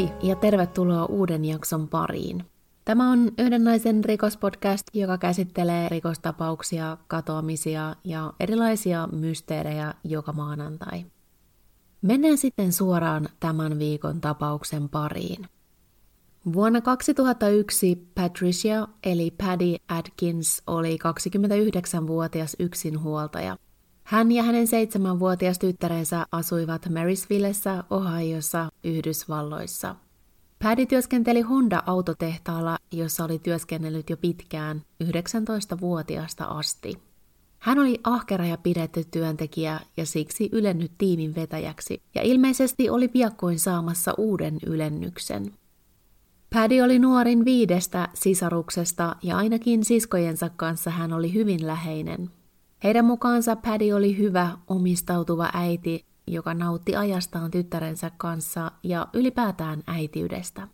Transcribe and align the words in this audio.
Moi 0.00 0.12
ja 0.22 0.36
tervetuloa 0.36 1.04
uuden 1.04 1.44
jakson 1.44 1.88
pariin. 1.88 2.44
Tämä 2.84 3.10
on 3.10 3.32
yhden 3.38 3.64
naisen 3.64 4.04
rikospodcast, 4.04 4.86
joka 4.94 5.18
käsittelee 5.18 5.88
rikostapauksia, 5.88 6.96
katoamisia 7.08 7.96
ja 8.04 8.32
erilaisia 8.40 9.08
mysteerejä 9.12 9.94
joka 10.04 10.32
maanantai. 10.32 11.04
Mennään 12.02 12.38
sitten 12.38 12.72
suoraan 12.72 13.28
tämän 13.40 13.78
viikon 13.78 14.20
tapauksen 14.20 14.88
pariin. 14.88 15.46
Vuonna 16.52 16.80
2001 16.80 18.10
Patricia 18.14 18.88
eli 19.04 19.30
Paddy 19.30 19.76
Atkins 19.88 20.62
oli 20.66 20.98
29-vuotias 21.04 22.56
yksinhuoltaja– 22.58 23.56
hän 24.10 24.32
ja 24.32 24.42
hänen 24.42 24.66
seitsemänvuotias 24.66 25.58
tyttärensä 25.58 26.26
asuivat 26.32 26.88
Marysvillessä, 26.88 27.84
Ohiossa, 27.90 28.68
Yhdysvalloissa. 28.84 29.96
Paddy 30.62 30.86
työskenteli 30.86 31.40
Honda-autotehtaalla, 31.40 32.78
jossa 32.92 33.24
oli 33.24 33.38
työskennellyt 33.38 34.10
jo 34.10 34.16
pitkään, 34.16 34.82
19-vuotiaasta 35.04 36.44
asti. 36.44 36.94
Hän 37.58 37.78
oli 37.78 38.00
ahkera 38.04 38.46
ja 38.46 38.58
pidetty 38.58 39.04
työntekijä 39.10 39.80
ja 39.96 40.06
siksi 40.06 40.48
ylennyt 40.52 40.92
tiimin 40.98 41.34
vetäjäksi, 41.34 42.02
ja 42.14 42.22
ilmeisesti 42.22 42.90
oli 42.90 43.08
piakkoin 43.08 43.58
saamassa 43.58 44.14
uuden 44.18 44.58
ylennyksen. 44.66 45.52
Paddy 46.54 46.80
oli 46.80 46.98
nuorin 46.98 47.44
viidestä 47.44 48.08
sisaruksesta 48.14 49.16
ja 49.22 49.36
ainakin 49.36 49.84
siskojensa 49.84 50.50
kanssa 50.56 50.90
hän 50.90 51.12
oli 51.12 51.34
hyvin 51.34 51.66
läheinen– 51.66 52.30
heidän 52.84 53.04
mukaansa 53.04 53.56
Paddy 53.56 53.92
oli 53.92 54.18
hyvä, 54.18 54.50
omistautuva 54.66 55.50
äiti, 55.52 56.04
joka 56.26 56.54
nautti 56.54 56.96
ajastaan 56.96 57.50
tyttärensä 57.50 58.10
kanssa 58.16 58.72
ja 58.82 59.08
ylipäätään 59.12 59.82
äitiydestä. 59.86 60.68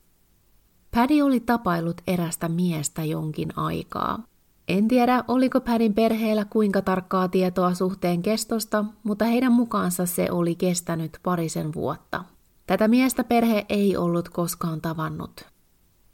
Paddy 0.94 1.20
oli 1.20 1.40
tapailut 1.40 2.00
erästä 2.06 2.48
miestä 2.48 3.04
jonkin 3.04 3.58
aikaa. 3.58 4.22
En 4.68 4.88
tiedä, 4.88 5.24
oliko 5.28 5.60
Padin 5.60 5.94
perheellä 5.94 6.44
kuinka 6.44 6.82
tarkkaa 6.82 7.28
tietoa 7.28 7.74
suhteen 7.74 8.22
kestosta, 8.22 8.84
mutta 9.02 9.24
heidän 9.24 9.52
mukaansa 9.52 10.06
se 10.06 10.30
oli 10.30 10.54
kestänyt 10.54 11.18
parisen 11.22 11.74
vuotta. 11.74 12.24
Tätä 12.66 12.88
miestä 12.88 13.24
perhe 13.24 13.66
ei 13.68 13.96
ollut 13.96 14.28
koskaan 14.28 14.80
tavannut. 14.80 15.44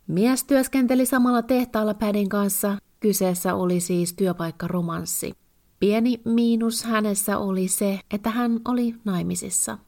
Mies 0.07 0.45
työskenteli 0.45 1.07
samalla 1.07 1.43
tehtaalla 1.43 1.95
Padin 1.95 2.29
kanssa, 2.29 2.79
kyseessä 3.01 3.55
oli 3.55 3.81
siis 3.81 4.13
työpaikkaromanssi. 4.13 5.33
Pieni 5.83 6.21
miinus 6.25 6.85
hänessä 6.85 7.39
oli 7.39 7.69
se, 7.69 8.01
että 8.11 8.31
hän 8.31 8.61
oli 8.69 8.95
naimisissa. 9.05 9.79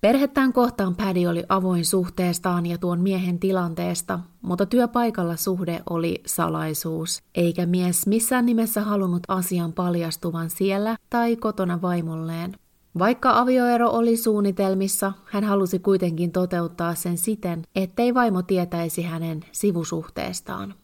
Perhettään 0.00 0.52
kohtaan 0.52 0.96
Paddy 0.96 1.26
oli 1.26 1.44
avoin 1.48 1.84
suhteestaan 1.84 2.66
ja 2.66 2.78
tuon 2.78 3.00
miehen 3.00 3.38
tilanteesta, 3.38 4.20
mutta 4.42 4.66
työpaikalla 4.66 5.36
suhde 5.36 5.82
oli 5.90 6.22
salaisuus, 6.26 7.22
eikä 7.34 7.66
mies 7.66 8.06
missään 8.06 8.46
nimessä 8.46 8.80
halunnut 8.80 9.22
asian 9.28 9.72
paljastuvan 9.72 10.50
siellä 10.50 10.96
tai 11.10 11.36
kotona 11.36 11.82
vaimolleen. 11.82 12.54
Vaikka 12.98 13.38
avioero 13.38 13.90
oli 13.90 14.16
suunnitelmissa, 14.16 15.12
hän 15.24 15.44
halusi 15.44 15.78
kuitenkin 15.78 16.32
toteuttaa 16.32 16.94
sen 16.94 17.18
siten, 17.18 17.62
ettei 17.74 18.14
vaimo 18.14 18.42
tietäisi 18.42 19.02
hänen 19.02 19.44
sivusuhteestaan. 19.52 20.74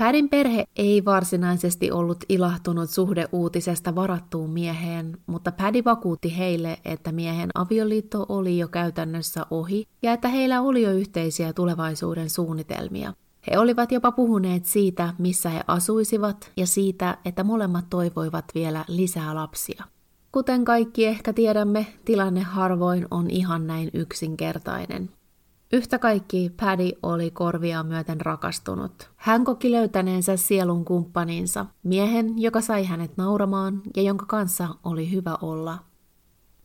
Pädin 0.00 0.28
perhe 0.28 0.64
ei 0.76 1.04
varsinaisesti 1.04 1.90
ollut 1.90 2.24
ilahtunut 2.28 2.90
suhdeuutisesta 2.90 3.94
varattuun 3.94 4.50
mieheen, 4.50 5.18
mutta 5.26 5.52
Pädi 5.52 5.84
vakuutti 5.84 6.38
heille, 6.38 6.78
että 6.84 7.12
miehen 7.12 7.50
avioliitto 7.54 8.26
oli 8.28 8.58
jo 8.58 8.68
käytännössä 8.68 9.46
ohi 9.50 9.86
ja 10.02 10.12
että 10.12 10.28
heillä 10.28 10.60
oli 10.60 10.82
jo 10.82 10.90
yhteisiä 10.90 11.52
tulevaisuuden 11.52 12.30
suunnitelmia. 12.30 13.12
He 13.50 13.58
olivat 13.58 13.92
jopa 13.92 14.12
puhuneet 14.12 14.64
siitä, 14.64 15.14
missä 15.18 15.50
he 15.50 15.60
asuisivat 15.66 16.52
ja 16.56 16.66
siitä, 16.66 17.18
että 17.24 17.44
molemmat 17.44 17.84
toivoivat 17.90 18.44
vielä 18.54 18.84
lisää 18.88 19.34
lapsia. 19.34 19.84
Kuten 20.32 20.64
kaikki 20.64 21.06
ehkä 21.06 21.32
tiedämme, 21.32 21.86
tilanne 22.04 22.40
harvoin 22.40 23.06
on 23.10 23.30
ihan 23.30 23.66
näin 23.66 23.90
yksinkertainen. 23.94 25.10
Yhtä 25.72 25.98
kaikki 25.98 26.52
Paddy 26.60 26.90
oli 27.02 27.30
korvia 27.30 27.82
myöten 27.82 28.20
rakastunut. 28.20 29.10
Hän 29.16 29.44
koki 29.44 29.72
löytäneensä 29.72 30.36
sielun 30.36 30.84
kumppaninsa, 30.84 31.66
miehen, 31.82 32.38
joka 32.38 32.60
sai 32.60 32.84
hänet 32.84 33.16
nauramaan 33.16 33.82
ja 33.96 34.02
jonka 34.02 34.26
kanssa 34.26 34.68
oli 34.84 35.10
hyvä 35.10 35.36
olla. 35.42 35.78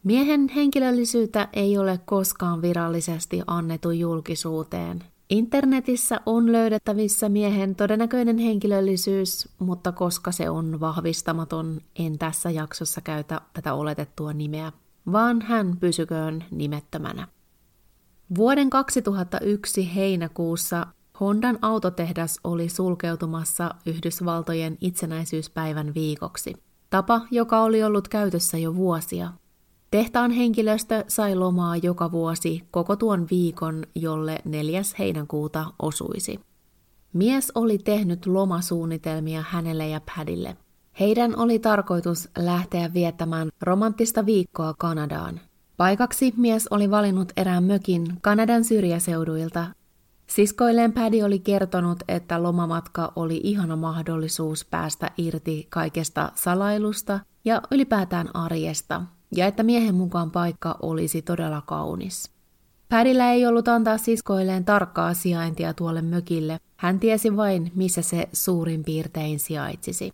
Miehen 0.03 0.49
henkilöllisyyttä 0.49 1.47
ei 1.53 1.77
ole 1.77 1.99
koskaan 2.05 2.61
virallisesti 2.61 3.41
annettu 3.47 3.91
julkisuuteen. 3.91 5.03
Internetissä 5.29 6.21
on 6.25 6.51
löydettävissä 6.51 7.29
miehen 7.29 7.75
todennäköinen 7.75 8.37
henkilöllisyys, 8.37 9.49
mutta 9.59 9.91
koska 9.91 10.31
se 10.31 10.49
on 10.49 10.79
vahvistamaton, 10.79 11.81
en 11.99 12.17
tässä 12.17 12.49
jaksossa 12.49 13.01
käytä 13.01 13.41
tätä 13.53 13.73
oletettua 13.73 14.33
nimeä, 14.33 14.71
vaan 15.11 15.41
hän 15.41 15.77
pysyköön 15.79 16.43
nimettömänä. 16.51 17.34
Vuoden 18.37 18.69
2001 18.69 19.95
heinäkuussa 19.95 20.87
Hondan 21.19 21.59
autotehdas 21.61 22.39
oli 22.43 22.69
sulkeutumassa 22.69 23.71
Yhdysvaltojen 23.85 24.77
itsenäisyyspäivän 24.81 25.93
viikoksi. 25.93 26.53
Tapa, 26.89 27.21
joka 27.31 27.61
oli 27.61 27.83
ollut 27.83 28.07
käytössä 28.07 28.57
jo 28.57 28.75
vuosia. 28.75 29.31
Tehtaan 29.91 30.31
henkilöstö 30.31 31.03
sai 31.07 31.35
lomaa 31.35 31.77
joka 31.77 32.11
vuosi 32.11 32.63
koko 32.71 32.95
tuon 32.95 33.27
viikon, 33.31 33.83
jolle 33.95 34.39
4. 34.45 34.81
heinäkuuta 34.99 35.65
osuisi. 35.79 36.39
Mies 37.13 37.51
oli 37.55 37.77
tehnyt 37.77 38.25
lomasuunnitelmia 38.25 39.43
hänelle 39.49 39.87
ja 39.87 40.01
Padille. 40.15 40.57
Heidän 40.99 41.37
oli 41.37 41.59
tarkoitus 41.59 42.29
lähteä 42.37 42.93
viettämään 42.93 43.49
romanttista 43.61 44.25
viikkoa 44.25 44.73
Kanadaan– 44.77 45.39
Paikaksi 45.77 46.33
mies 46.37 46.67
oli 46.67 46.91
valinnut 46.91 47.33
erään 47.37 47.63
mökin 47.63 48.17
Kanadan 48.21 48.63
syrjäseuduilta. 48.63 49.65
Siskoilleen 50.27 50.93
Paddy 50.93 51.21
oli 51.21 51.39
kertonut, 51.39 52.03
että 52.07 52.43
lomamatka 52.43 53.13
oli 53.15 53.41
ihana 53.43 53.75
mahdollisuus 53.75 54.65
päästä 54.65 55.11
irti 55.17 55.67
kaikesta 55.69 56.31
salailusta 56.35 57.19
ja 57.45 57.61
ylipäätään 57.71 58.35
arjesta, 58.35 59.01
ja 59.35 59.45
että 59.45 59.63
miehen 59.63 59.95
mukaan 59.95 60.31
paikka 60.31 60.75
olisi 60.81 61.21
todella 61.21 61.61
kaunis. 61.61 62.31
Paddyllä 62.89 63.31
ei 63.31 63.45
ollut 63.45 63.67
antaa 63.67 63.97
siskoilleen 63.97 64.65
tarkkaa 64.65 65.13
sijaintia 65.13 65.73
tuolle 65.73 66.01
mökille, 66.01 66.59
hän 66.77 66.99
tiesi 66.99 67.37
vain, 67.37 67.71
missä 67.75 68.01
se 68.01 68.29
suurin 68.33 68.83
piirtein 68.83 69.39
sijaitsisi. 69.39 70.11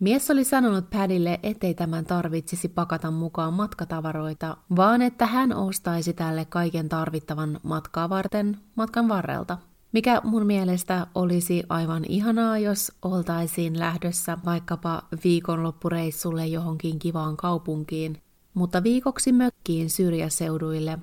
Mies 0.00 0.30
oli 0.30 0.44
sanonut 0.44 0.90
Padille, 0.90 1.40
ettei 1.42 1.74
tämän 1.74 2.04
tarvitsisi 2.04 2.68
pakata 2.68 3.10
mukaan 3.10 3.52
matkatavaroita, 3.52 4.56
vaan 4.76 5.02
että 5.02 5.26
hän 5.26 5.52
ostaisi 5.52 6.12
tälle 6.12 6.44
kaiken 6.44 6.88
tarvittavan 6.88 7.60
matkaa 7.62 8.08
varten 8.08 8.58
matkan 8.74 9.08
varrelta. 9.08 9.58
Mikä 9.92 10.20
mun 10.24 10.46
mielestä 10.46 11.06
olisi 11.14 11.62
aivan 11.68 12.04
ihanaa, 12.08 12.58
jos 12.58 12.92
oltaisiin 13.02 13.78
lähdössä 13.78 14.38
vaikkapa 14.44 15.02
viikonloppureissulle 15.24 16.46
johonkin 16.46 16.98
kivaan 16.98 17.36
kaupunkiin, 17.36 18.22
mutta 18.54 18.82
viikoksi 18.82 19.32
mökkiin 19.32 19.90
syrjäseuduille. 19.90 20.98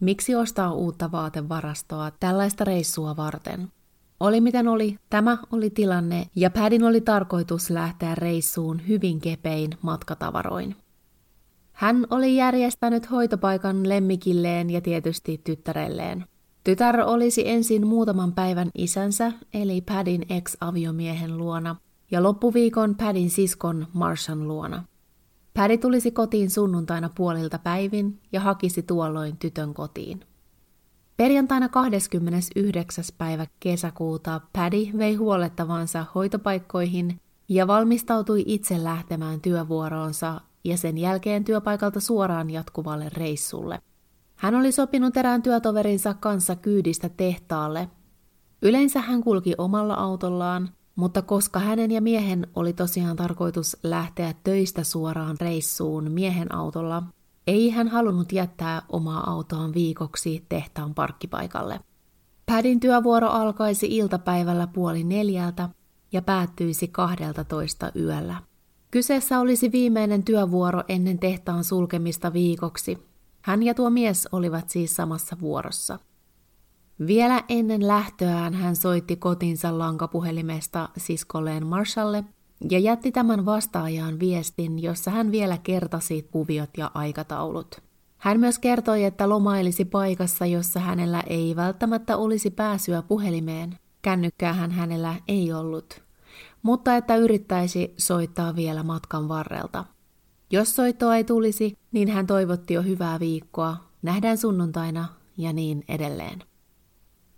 Miksi 0.00 0.34
ostaa 0.34 0.72
uutta 0.72 1.12
vaatevarastoa 1.12 2.10
tällaista 2.20 2.64
reissua 2.64 3.16
varten? 3.16 3.72
Oli 4.22 4.40
miten 4.40 4.68
oli, 4.68 4.98
tämä 5.10 5.38
oli 5.52 5.70
tilanne 5.70 6.26
ja 6.36 6.50
Padin 6.50 6.84
oli 6.84 7.00
tarkoitus 7.00 7.70
lähteä 7.70 8.14
reissuun 8.14 8.88
hyvin 8.88 9.20
kepein 9.20 9.70
matkatavaroin. 9.82 10.76
Hän 11.72 12.06
oli 12.10 12.36
järjestänyt 12.36 13.10
hoitopaikan 13.10 13.88
lemmikilleen 13.88 14.70
ja 14.70 14.80
tietysti 14.80 15.40
tyttärelleen. 15.44 16.24
Tytär 16.64 17.00
olisi 17.00 17.48
ensin 17.48 17.86
muutaman 17.86 18.32
päivän 18.32 18.70
isänsä, 18.74 19.32
eli 19.54 19.80
Padin 19.80 20.26
ex-aviomiehen 20.28 21.38
luona, 21.38 21.76
ja 22.10 22.22
loppuviikon 22.22 22.94
Padin 22.94 23.30
siskon 23.30 23.86
Marshan 23.92 24.48
luona. 24.48 24.84
Paddy 25.54 25.78
tulisi 25.78 26.10
kotiin 26.10 26.50
sunnuntaina 26.50 27.10
puolilta 27.16 27.58
päivin 27.58 28.20
ja 28.32 28.40
hakisi 28.40 28.82
tuolloin 28.82 29.36
tytön 29.36 29.74
kotiin. 29.74 30.24
Perjantaina 31.16 31.68
29. 31.68 33.04
päivä 33.18 33.46
kesäkuuta 33.60 34.40
Paddy 34.52 34.98
vei 34.98 35.14
huolettavansa 35.14 36.06
hoitopaikkoihin 36.14 37.20
ja 37.48 37.66
valmistautui 37.66 38.42
itse 38.46 38.84
lähtemään 38.84 39.40
työvuoroonsa 39.40 40.40
ja 40.64 40.76
sen 40.76 40.98
jälkeen 40.98 41.44
työpaikalta 41.44 42.00
suoraan 42.00 42.50
jatkuvalle 42.50 43.08
reissulle. 43.08 43.82
Hän 44.36 44.54
oli 44.54 44.72
sopinut 44.72 45.16
erään 45.16 45.42
työtoverinsa 45.42 46.14
kanssa 46.14 46.56
kyydistä 46.56 47.08
tehtaalle. 47.08 47.88
Yleensä 48.62 49.00
hän 49.00 49.20
kulki 49.20 49.54
omalla 49.58 49.94
autollaan, 49.94 50.68
mutta 50.96 51.22
koska 51.22 51.58
hänen 51.60 51.90
ja 51.90 52.00
miehen 52.00 52.46
oli 52.54 52.72
tosiaan 52.72 53.16
tarkoitus 53.16 53.76
lähteä 53.82 54.34
töistä 54.44 54.84
suoraan 54.84 55.36
reissuun 55.40 56.10
miehen 56.10 56.54
autolla, 56.54 57.02
ei 57.46 57.70
hän 57.70 57.88
halunnut 57.88 58.32
jättää 58.32 58.82
omaa 58.88 59.30
autoaan 59.30 59.74
viikoksi 59.74 60.46
tehtaan 60.48 60.94
parkkipaikalle. 60.94 61.80
Padin 62.46 62.80
työvuoro 62.80 63.28
alkaisi 63.28 63.86
iltapäivällä 63.96 64.66
puoli 64.66 65.04
neljältä 65.04 65.68
ja 66.12 66.22
päättyisi 66.22 66.88
kahdelta 66.88 67.44
toista 67.44 67.92
yöllä. 67.96 68.36
Kyseessä 68.90 69.40
olisi 69.40 69.72
viimeinen 69.72 70.22
työvuoro 70.24 70.82
ennen 70.88 71.18
tehtaan 71.18 71.64
sulkemista 71.64 72.32
viikoksi. 72.32 72.98
Hän 73.42 73.62
ja 73.62 73.74
tuo 73.74 73.90
mies 73.90 74.28
olivat 74.32 74.70
siis 74.70 74.96
samassa 74.96 75.36
vuorossa. 75.40 75.98
Vielä 77.06 77.44
ennen 77.48 77.88
lähtöään 77.88 78.54
hän 78.54 78.76
soitti 78.76 79.16
kotinsa 79.16 79.78
lankapuhelimesta 79.78 80.88
siskolleen 80.96 81.66
Marshalle 81.66 82.24
ja 82.70 82.78
jätti 82.78 83.12
tämän 83.12 83.44
vastaajaan 83.44 84.20
viestin, 84.20 84.82
jossa 84.82 85.10
hän 85.10 85.30
vielä 85.32 85.58
kertasi 85.58 86.28
kuviot 86.30 86.70
ja 86.76 86.90
aikataulut. 86.94 87.80
Hän 88.18 88.40
myös 88.40 88.58
kertoi, 88.58 89.04
että 89.04 89.28
lomailisi 89.28 89.84
paikassa, 89.84 90.46
jossa 90.46 90.80
hänellä 90.80 91.22
ei 91.26 91.56
välttämättä 91.56 92.16
olisi 92.16 92.50
pääsyä 92.50 93.02
puhelimeen. 93.02 93.78
Kännykkäähän 94.02 94.70
hänellä 94.70 95.14
ei 95.28 95.52
ollut, 95.52 96.02
mutta 96.62 96.96
että 96.96 97.16
yrittäisi 97.16 97.94
soittaa 97.98 98.56
vielä 98.56 98.82
matkan 98.82 99.28
varrelta. 99.28 99.84
Jos 100.50 100.76
soittoa 100.76 101.16
ei 101.16 101.24
tulisi, 101.24 101.78
niin 101.92 102.08
hän 102.08 102.26
toivotti 102.26 102.74
jo 102.74 102.82
hyvää 102.82 103.20
viikkoa, 103.20 103.76
nähdään 104.02 104.38
sunnuntaina 104.38 105.08
ja 105.36 105.52
niin 105.52 105.84
edelleen. 105.88 106.42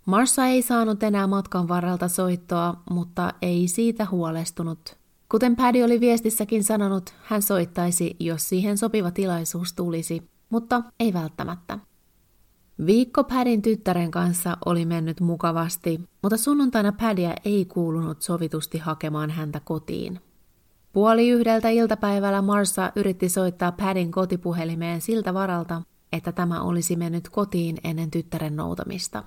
Marsa 0.05 0.45
ei 0.45 0.61
saanut 0.61 1.03
enää 1.03 1.27
matkan 1.27 1.67
varrelta 1.67 2.07
soittoa, 2.07 2.73
mutta 2.89 3.33
ei 3.41 3.67
siitä 3.67 4.07
huolestunut. 4.11 5.04
Kuten 5.31 5.55
Paddy 5.55 5.83
oli 5.83 5.99
viestissäkin 5.99 6.63
sanonut, 6.63 7.13
hän 7.23 7.41
soittaisi, 7.41 8.15
jos 8.19 8.49
siihen 8.49 8.77
sopiva 8.77 9.11
tilaisuus 9.11 9.73
tulisi, 9.73 10.29
mutta 10.49 10.83
ei 10.99 11.13
välttämättä. 11.13 11.79
Viikko 12.85 13.23
Padin 13.23 13.61
tyttären 13.61 14.11
kanssa 14.11 14.57
oli 14.65 14.85
mennyt 14.85 15.19
mukavasti, 15.19 16.01
mutta 16.23 16.37
sunnuntaina 16.37 16.91
Paddyä 16.91 17.33
ei 17.45 17.65
kuulunut 17.65 18.21
sovitusti 18.21 18.77
hakemaan 18.77 19.29
häntä 19.29 19.59
kotiin. 19.59 20.19
Puoli 20.93 21.29
yhdeltä 21.29 21.69
iltapäivällä 21.69 22.41
Marsa 22.41 22.91
yritti 22.95 23.29
soittaa 23.29 23.71
Padin 23.71 24.11
kotipuhelimeen 24.11 25.01
siltä 25.01 25.33
varalta, 25.33 25.81
että 26.11 26.31
tämä 26.31 26.61
olisi 26.61 26.95
mennyt 26.95 27.29
kotiin 27.29 27.77
ennen 27.83 28.11
tyttären 28.11 28.55
noutamista. 28.55 29.23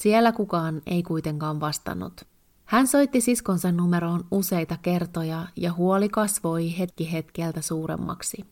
Siellä 0.00 0.32
kukaan 0.32 0.82
ei 0.86 1.02
kuitenkaan 1.02 1.60
vastannut. 1.60 2.35
Hän 2.66 2.86
soitti 2.86 3.20
siskonsa 3.20 3.72
numeroon 3.72 4.24
useita 4.30 4.76
kertoja 4.82 5.46
ja 5.56 5.72
huoli 5.72 6.08
kasvoi 6.08 6.78
hetki 6.78 7.12
hetkeltä 7.12 7.62
suuremmaksi. 7.62 8.44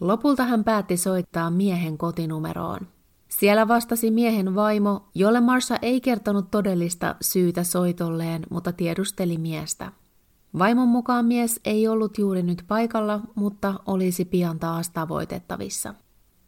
Lopulta 0.00 0.44
hän 0.44 0.64
päätti 0.64 0.96
soittaa 0.96 1.50
miehen 1.50 1.98
kotinumeroon. 1.98 2.80
Siellä 3.28 3.68
vastasi 3.68 4.10
miehen 4.10 4.54
vaimo, 4.54 5.08
jolle 5.14 5.40
Marsha 5.40 5.76
ei 5.82 6.00
kertonut 6.00 6.50
todellista 6.50 7.16
syytä 7.20 7.64
soitolleen, 7.64 8.42
mutta 8.50 8.72
tiedusteli 8.72 9.38
miestä. 9.38 9.92
Vaimon 10.58 10.88
mukaan 10.88 11.24
mies 11.24 11.60
ei 11.64 11.88
ollut 11.88 12.18
juuri 12.18 12.42
nyt 12.42 12.64
paikalla, 12.68 13.20
mutta 13.34 13.74
olisi 13.86 14.24
pian 14.24 14.58
taas 14.58 14.90
tavoitettavissa. 14.90 15.94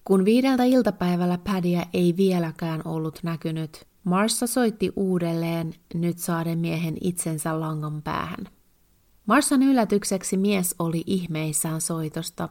Kun 0.05 0.25
viideltä 0.25 0.64
iltapäivällä 0.64 1.38
Pädiä 1.44 1.87
ei 1.94 2.14
vieläkään 2.17 2.82
ollut 2.85 3.21
näkynyt, 3.23 3.87
Marsa 4.08 4.46
soitti 4.46 4.93
uudelleen 4.96 5.75
nyt 5.94 6.19
saaden 6.19 6.58
miehen 6.58 6.96
itsensä 7.00 7.60
langan 7.60 8.02
päähän. 8.02 8.49
Marsan 9.26 9.62
yllätykseksi 9.62 10.37
mies 10.37 10.75
oli 10.78 11.05
ihmeissään 11.06 11.81
soitosta, 11.81 12.49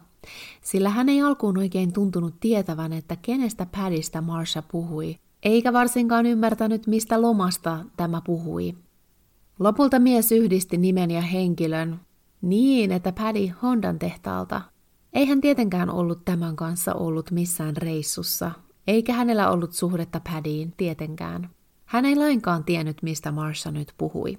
sillä 0.62 0.89
hän 0.89 1.09
ei 1.09 1.21
alkuun 1.21 1.57
oikein 1.57 1.94
tuntunut 1.94 2.39
tietävän, 2.39 2.94
että 2.94 3.15
kenestä 3.21 3.68
Padista 3.77 4.21
Marsha 4.21 4.62
puhui, 4.62 5.15
eikä 5.44 5.74
varsinkaan 5.74 6.25
ymmärtänyt, 6.25 6.88
mistä 6.88 7.21
lomasta 7.21 7.86
tämä 7.98 8.21
puhui. 8.25 8.75
Lopulta 9.60 10.00
mies 10.00 10.31
yhdisti 10.31 10.77
nimen 10.77 11.12
ja 11.12 11.21
henkilön 11.21 12.00
niin, 12.42 12.92
että 12.92 13.12
Paddy 13.12 13.48
Hondan 13.62 14.00
tehtaalta. 14.00 14.62
Ei 15.13 15.25
hän 15.25 15.42
tietenkään 15.42 15.89
ollut 15.89 16.25
tämän 16.25 16.56
kanssa 16.56 16.94
ollut 16.94 17.31
missään 17.31 17.77
reissussa, 17.77 18.51
eikä 18.88 19.13
hänellä 19.13 19.50
ollut 19.50 19.74
suhdetta 19.74 20.22
Paddyin 20.31 20.74
tietenkään. 20.78 21.50
Hän 21.86 22.06
ei 22.06 22.16
lainkaan 22.16 22.63
tiennyt, 22.63 23.04
mistä 23.04 23.31
Marsha 23.31 23.72
nyt 23.72 23.94
puhui. 23.98 24.38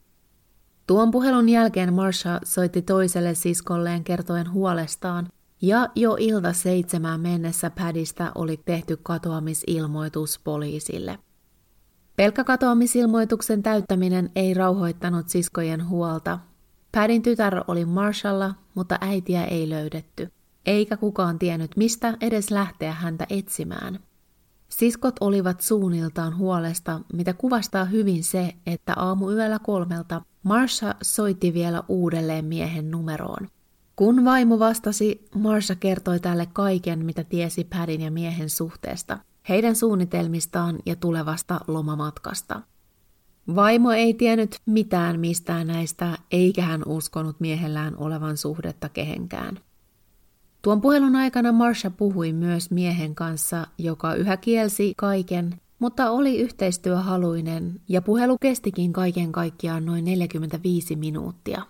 Tuon 0.87 1.11
puhelun 1.11 1.49
jälkeen 1.49 1.95
Marsha 1.95 2.41
soitti 2.45 2.83
toiselle 2.83 3.35
siskolleen 3.35 4.05
kertoen 4.05 4.53
huolestaan, 4.53 5.29
ja 5.63 5.89
jo 5.95 6.17
ilta 6.21 6.53
seitsemään 6.53 7.21
mennessä 7.21 7.71
Padista 7.71 8.33
oli 8.35 8.61
tehty 8.65 8.99
katoamisilmoitus 9.03 10.41
poliisille. 10.45 11.19
Pelkkä 12.17 12.45
katoamisilmoituksen 12.45 13.63
täyttäminen 13.63 14.31
ei 14.37 14.55
rauhoittanut 14.55 15.29
siskojen 15.29 15.89
huolta. 15.89 16.39
Padin 16.93 17.23
tytär 17.23 17.65
oli 17.69 17.85
Marshalla, 17.85 18.55
mutta 18.75 18.99
äitiä 19.01 19.45
ei 19.45 19.69
löydetty, 19.69 20.33
eikä 20.67 20.97
kukaan 20.97 21.39
tiennyt 21.39 21.77
mistä 21.77 22.17
edes 22.21 22.51
lähteä 22.51 22.93
häntä 22.93 23.27
etsimään. 23.31 23.99
Siskot 24.79 25.15
olivat 25.21 25.61
suunniltaan 25.61 26.37
huolesta, 26.37 27.01
mitä 27.13 27.33
kuvastaa 27.35 27.85
hyvin 27.85 28.25
se, 28.25 28.55
että 28.67 28.93
aamuyöllä 28.97 29.59
kolmelta 29.59 30.23
Marsha 30.43 30.95
soitti 31.03 31.55
vielä 31.55 31.83
uudelleen 31.89 32.45
miehen 32.45 32.91
numeroon. 32.91 33.49
Kun 33.97 34.25
vaimo 34.25 34.59
vastasi, 34.59 35.29
Marsha 35.35 35.75
kertoi 35.75 36.21
tälle 36.21 36.49
kaiken, 36.53 37.05
mitä 37.05 37.25
tiesi 37.25 37.65
Padin 37.65 38.01
ja 38.01 38.11
miehen 38.11 38.51
suhteesta, 38.51 39.19
heidän 39.49 39.77
suunnitelmistaan 39.77 40.79
ja 40.87 40.97
tulevasta 40.97 41.61
lomamatkasta. 41.67 42.63
Vaimo 43.55 43.91
ei 43.91 44.15
tiennyt 44.15 44.57
mitään 44.67 45.21
mistään 45.21 45.67
näistä, 45.67 46.19
eikä 46.31 46.63
hän 46.63 46.83
uskonut 46.87 47.41
miehellään 47.41 47.95
olevan 47.97 48.37
suhdetta 48.37 48.89
kehenkään. 48.89 49.61
Tuon 50.69 50.81
puhelun 50.81 51.17
aikana 51.17 51.53
Marsha 51.53 51.91
puhui 51.91 52.33
myös 52.33 52.71
miehen 52.71 53.15
kanssa, 53.15 53.67
joka 53.79 54.15
yhä 54.15 54.37
kielsi 54.37 54.93
kaiken, 54.97 55.61
mutta 55.79 56.11
oli 56.11 56.39
yhteistyöhaluinen 56.39 57.81
ja 57.89 58.03
puhelu 58.03 58.39
kestikin 58.39 58.93
kaiken 58.93 59.33
kaikkiaan 59.33 59.87
noin 59.87 60.05
45 60.05 60.97
minuuttia. 60.97 61.63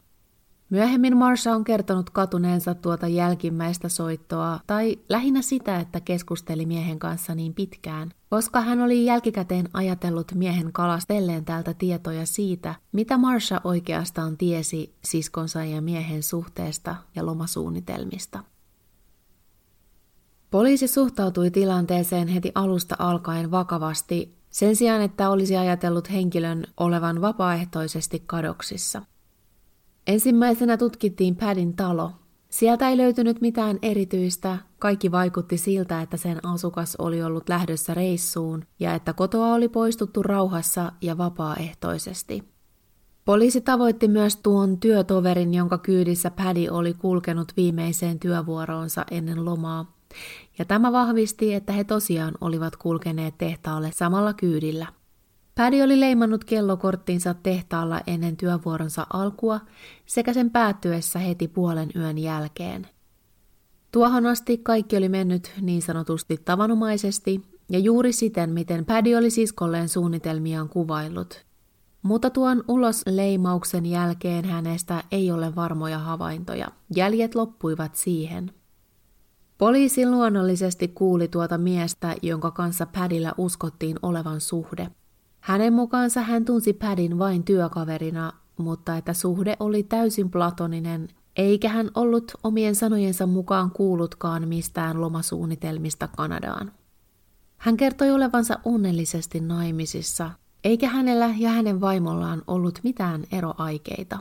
Myöhemmin 0.71 1.17
Marsha 1.17 1.55
on 1.55 1.65
kertonut 1.65 2.11
katuneensa 2.11 2.75
tuota 2.75 3.09
jälkimmäistä 3.09 3.89
soittoa, 3.89 4.61
tai 4.67 4.99
lähinnä 5.09 5.43
sitä, 5.43 5.81
että 5.81 6.01
keskusteli 6.01 6.67
miehen 6.67 6.99
kanssa 6.99 7.35
niin 7.35 7.55
pitkään, 7.55 8.11
koska 8.31 8.61
hän 8.61 8.81
oli 8.81 9.05
jälkikäteen 9.05 9.69
ajatellut 9.73 10.33
miehen 10.35 10.73
kalastelleen 10.73 11.45
täältä 11.45 11.75
tietoja 11.75 12.27
siitä, 12.27 12.75
mitä 12.93 13.19
Marsha 13.19 13.61
oikeastaan 13.65 14.37
tiesi 14.37 14.95
siskonsa 15.05 15.65
ja 15.65 15.83
miehen 15.83 16.23
suhteesta 16.23 16.97
ja 17.15 17.27
lomasuunnitelmista. 17.27 18.43
Poliisi 20.51 20.89
suhtautui 20.89 21.51
tilanteeseen 21.51 22.29
heti 22.29 22.53
alusta 22.55 22.97
alkaen 22.99 23.51
vakavasti, 23.51 24.39
sen 24.51 24.77
sijaan 24.77 25.03
että 25.03 25.31
olisi 25.31 25.57
ajatellut 25.57 26.11
henkilön 26.11 26.65
olevan 26.77 27.21
vapaaehtoisesti 27.21 28.23
kadoksissa. 28.27 29.03
Ensimmäisenä 30.07 30.77
tutkittiin 30.77 31.37
Padin 31.37 31.77
talo. 31.77 32.13
Sieltä 32.49 32.89
ei 32.89 32.97
löytynyt 32.97 33.41
mitään 33.41 33.79
erityistä, 33.83 34.59
kaikki 34.79 35.11
vaikutti 35.11 35.59
siltä, 35.59 36.03
että 36.03 36.17
sen 36.17 36.47
asukas 36.47 36.97
oli 36.97 37.23
ollut 37.23 37.49
lähdössä 37.49 37.95
reissuun 37.95 38.65
ja 38.81 38.95
että 38.95 39.13
kotoa 39.13 39.55
oli 39.55 39.69
poistuttu 39.69 40.23
rauhassa 40.23 40.93
ja 41.01 41.19
vapaaehtoisesti. 41.19 42.49
Poliisi 43.25 43.61
tavoitti 43.61 44.09
myös 44.09 44.37
tuon 44.37 44.81
työtoverin, 44.81 45.55
jonka 45.55 45.79
kyydissä 45.79 46.31
Paddy 46.31 46.69
oli 46.69 46.95
kulkenut 46.95 47.53
viimeiseen 47.57 48.19
työvuoroonsa 48.19 49.05
ennen 49.11 49.45
lomaa, 49.45 49.98
ja 50.59 50.65
tämä 50.65 50.93
vahvisti, 50.93 51.55
että 51.55 51.73
he 51.73 51.85
tosiaan 51.85 52.35
olivat 52.41 52.77
kulkeneet 52.77 53.39
tehtaalle 53.39 53.91
samalla 53.95 54.35
kyydillä. 54.35 54.87
Pädi 55.55 55.83
oli 55.83 56.01
leimannut 56.01 56.45
kellokorttinsa 56.45 57.35
tehtaalla 57.35 58.01
ennen 58.07 58.37
työvuoronsa 58.37 59.07
alkua 59.13 59.61
sekä 60.07 60.33
sen 60.33 60.51
päättyessä 60.51 61.19
heti 61.19 61.49
puolen 61.49 61.91
yön 61.97 62.19
jälkeen. 62.19 62.89
Tuohon 63.93 64.27
asti 64.27 64.59
kaikki 64.59 64.97
oli 64.97 65.09
mennyt 65.09 65.53
niin 65.61 65.83
sanotusti 65.83 66.37
tavanomaisesti 66.45 67.43
ja 67.71 67.79
juuri 67.79 68.13
siten, 68.13 68.51
miten 68.51 68.85
Pädi 68.85 69.17
oli 69.17 69.31
siskolleen 69.31 69.89
suunnitelmiaan 69.89 70.69
kuvaillut. 70.69 71.47
Mutta 72.03 72.31
tuon 72.31 72.65
ulos 72.69 73.03
leimauksen 73.07 73.87
jälkeen 73.87 74.45
hänestä 74.45 75.05
ei 75.13 75.31
ole 75.31 75.55
varmoja 75.57 75.99
havaintoja. 75.99 76.69
Jäljet 76.97 77.35
loppuivat 77.35 77.95
siihen. 77.95 78.53
Poliisi 79.59 80.07
luonnollisesti 80.07 80.89
kuuli 80.89 81.29
tuota 81.29 81.59
miestä, 81.59 82.15
jonka 82.23 82.51
kanssa 82.51 82.87
Padilla 82.87 83.35
uskottiin 83.39 83.97
olevan 84.03 84.41
suhde. 84.41 84.91
Hänen 85.41 85.73
mukaansa 85.73 86.21
hän 86.21 86.45
tunsi 86.45 86.73
Padin 86.73 87.19
vain 87.19 87.45
työkaverina, 87.45 88.33
mutta 88.57 88.97
että 88.97 89.13
suhde 89.13 89.57
oli 89.61 89.83
täysin 89.83 90.31
platoninen, 90.31 91.09
eikä 91.37 91.69
hän 91.69 91.91
ollut 91.95 92.33
omien 92.43 92.75
sanojensa 92.75 93.27
mukaan 93.27 93.71
kuullutkaan 93.71 94.49
mistään 94.49 95.01
lomasuunnitelmista 95.01 96.09
Kanadaan. 96.17 96.73
Hän 97.57 97.77
kertoi 97.77 98.11
olevansa 98.11 98.59
onnellisesti 98.65 99.41
naimisissa, 99.41 100.31
eikä 100.65 100.89
hänellä 100.89 101.35
ja 101.39 101.51
hänen 101.51 101.81
vaimollaan 101.81 102.43
ollut 102.47 102.79
mitään 102.83 103.25
eroaikeita. 103.33 104.19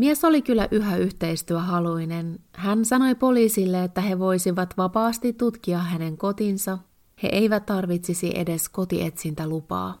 Mies 0.00 0.24
oli 0.24 0.42
kyllä 0.42 0.68
yhä 0.70 0.96
yhteistyöhaluinen. 0.96 2.38
Hän 2.54 2.84
sanoi 2.84 3.14
poliisille, 3.14 3.84
että 3.84 4.00
he 4.00 4.18
voisivat 4.18 4.74
vapaasti 4.76 5.32
tutkia 5.32 5.78
hänen 5.78 6.16
kotinsa. 6.16 6.78
He 7.22 7.28
eivät 7.32 7.66
tarvitsisi 7.66 8.32
edes 8.34 8.68
kotietsintälupaa. 8.68 9.98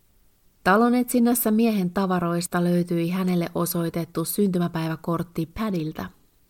Talon 0.64 0.94
etsinnässä 0.94 1.50
miehen 1.50 1.90
tavaroista 1.90 2.64
löytyi 2.64 3.08
hänelle 3.10 3.46
osoitettu 3.54 4.24
syntymäpäiväkortti 4.24 5.46
Padiltä. 5.46 6.06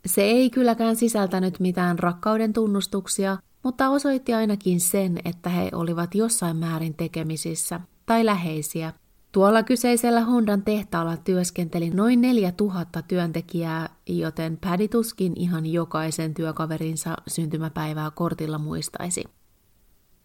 Se 0.06 0.22
ei 0.22 0.50
kylläkään 0.50 0.96
sisältänyt 0.96 1.60
mitään 1.60 1.98
rakkauden 1.98 2.52
tunnustuksia, 2.52 3.38
mutta 3.62 3.88
osoitti 3.88 4.34
ainakin 4.34 4.80
sen, 4.80 5.18
että 5.24 5.50
he 5.50 5.70
olivat 5.72 6.14
jossain 6.14 6.56
määrin 6.56 6.94
tekemisissä 6.94 7.80
tai 8.06 8.26
läheisiä. 8.26 8.92
Tuolla 9.32 9.62
kyseisellä 9.62 10.20
Hondan 10.20 10.62
tehtaalla 10.62 11.16
työskenteli 11.16 11.90
noin 11.90 12.20
4000 12.20 13.02
työntekijää, 13.02 13.88
joten 14.06 14.58
Paddy 14.60 14.88
tuskin 14.88 15.32
ihan 15.36 15.66
jokaisen 15.66 16.34
työkaverinsa 16.34 17.16
syntymäpäivää 17.28 18.10
kortilla 18.10 18.58
muistaisi. 18.58 19.24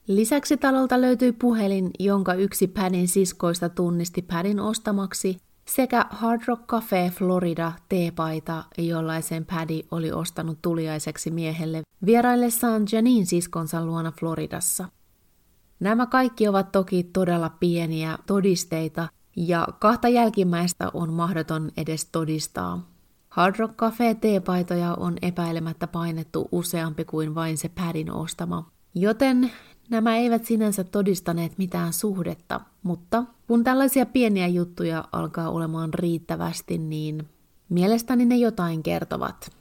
Lisäksi 0.08 0.58
talolta 0.58 1.02
löytyi 1.02 1.32
puhelin, 1.32 1.92
jonka 2.00 2.34
yksi 2.34 2.68
Padin 2.68 3.08
siskoista 3.08 3.70
tunnisti 3.70 4.22
Padin 4.22 4.60
ostamaksi, 4.60 5.38
sekä 5.66 6.06
Hard 6.10 6.42
Rock 6.48 6.68
Cafe 6.68 7.12
Florida 7.16 7.72
teepaita, 7.90 8.64
jollaisen 8.78 9.46
Paddy 9.46 9.80
oli 9.92 10.12
ostanut 10.12 10.62
tuliaiseksi 10.62 11.32
miehelle 11.32 11.82
vieraillessaan 12.06 12.86
Janine 12.92 13.26
siskonsa 13.26 13.86
luona 13.86 14.12
Floridassa. 14.12 14.90
Nämä 15.80 16.06
kaikki 16.06 16.48
ovat 16.48 16.72
toki 16.72 17.04
todella 17.04 17.50
pieniä 17.50 18.18
todisteita, 18.26 19.08
ja 19.36 19.68
kahta 19.80 20.08
jälkimmäistä 20.08 20.92
on 20.94 21.14
mahdoton 21.14 21.72
edes 21.78 22.06
todistaa. 22.06 22.90
Hard 23.30 23.56
Rock 23.60 23.76
Cafe 23.76 24.14
teepaitoja 24.14 24.94
on 24.94 25.16
epäilemättä 25.22 25.88
painettu 25.88 26.50
useampi 26.52 27.06
kuin 27.06 27.36
vain 27.36 27.58
se 27.58 27.70
Padin 27.70 28.12
ostama, 28.12 28.72
joten 28.96 29.52
Nämä 29.90 30.16
eivät 30.16 30.46
sinänsä 30.46 30.84
todistaneet 30.84 31.58
mitään 31.58 31.94
suhdetta, 31.94 32.62
mutta 32.84 33.24
kun 33.48 33.64
tällaisia 33.64 34.06
pieniä 34.06 34.48
juttuja 34.48 35.04
alkaa 35.12 35.50
olemaan 35.50 35.94
riittävästi, 35.94 36.78
niin 36.78 37.28
mielestäni 37.70 38.26
ne 38.26 38.36
jotain 38.36 38.84
kertovat. 38.84 39.52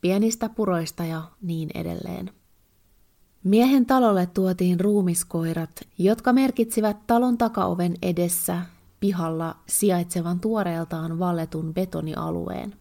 Pienistä 0.00 0.48
puroista 0.48 1.04
ja 1.04 1.22
niin 1.42 1.70
edelleen. 1.74 2.30
Miehen 3.44 3.86
talolle 3.86 4.26
tuotiin 4.26 4.80
ruumiskoirat, 4.80 5.70
jotka 5.98 6.32
merkitsivät 6.32 7.06
talon 7.06 7.38
takaoven 7.38 7.94
edessä 8.02 8.62
pihalla 9.00 9.56
sijaitsevan 9.66 10.40
tuoreeltaan 10.40 11.18
valletun 11.18 11.74
betonialueen. 11.74 12.74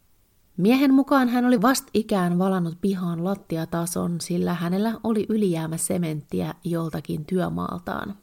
Miehen 0.58 0.94
mukaan 0.94 1.30
hän 1.30 1.46
oli 1.46 1.62
ikään 1.94 2.40
valannut 2.40 2.78
pihaan 2.82 3.24
lattiatason, 3.24 4.22
sillä 4.22 4.54
hänellä 4.54 4.94
oli 5.04 5.26
ylijäämä 5.30 5.78
sementtiä 5.78 6.54
joltakin 6.64 7.26
työmaaltaan. 7.26 8.16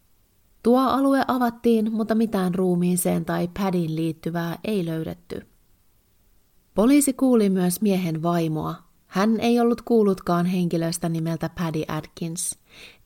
Tuo 0.63 0.81
alue 0.81 1.25
avattiin, 1.29 1.93
mutta 1.93 2.15
mitään 2.15 2.55
ruumiiseen 2.55 3.25
tai 3.25 3.49
padin 3.61 3.97
liittyvää 3.97 4.59
ei 4.65 4.87
löydetty. 4.87 5.47
Poliisi 6.75 7.13
kuuli 7.13 7.51
myös 7.51 7.81
miehen 7.81 8.23
vaimoa. 8.23 8.86
Hän 9.07 9.41
ei 9.41 9.61
ollut 9.61 9.83
kuullutkaan 9.83 10.47
henkilöstä 10.47 11.09
nimeltä 11.09 11.51
Paddy 11.59 11.83
Atkins, 11.89 12.59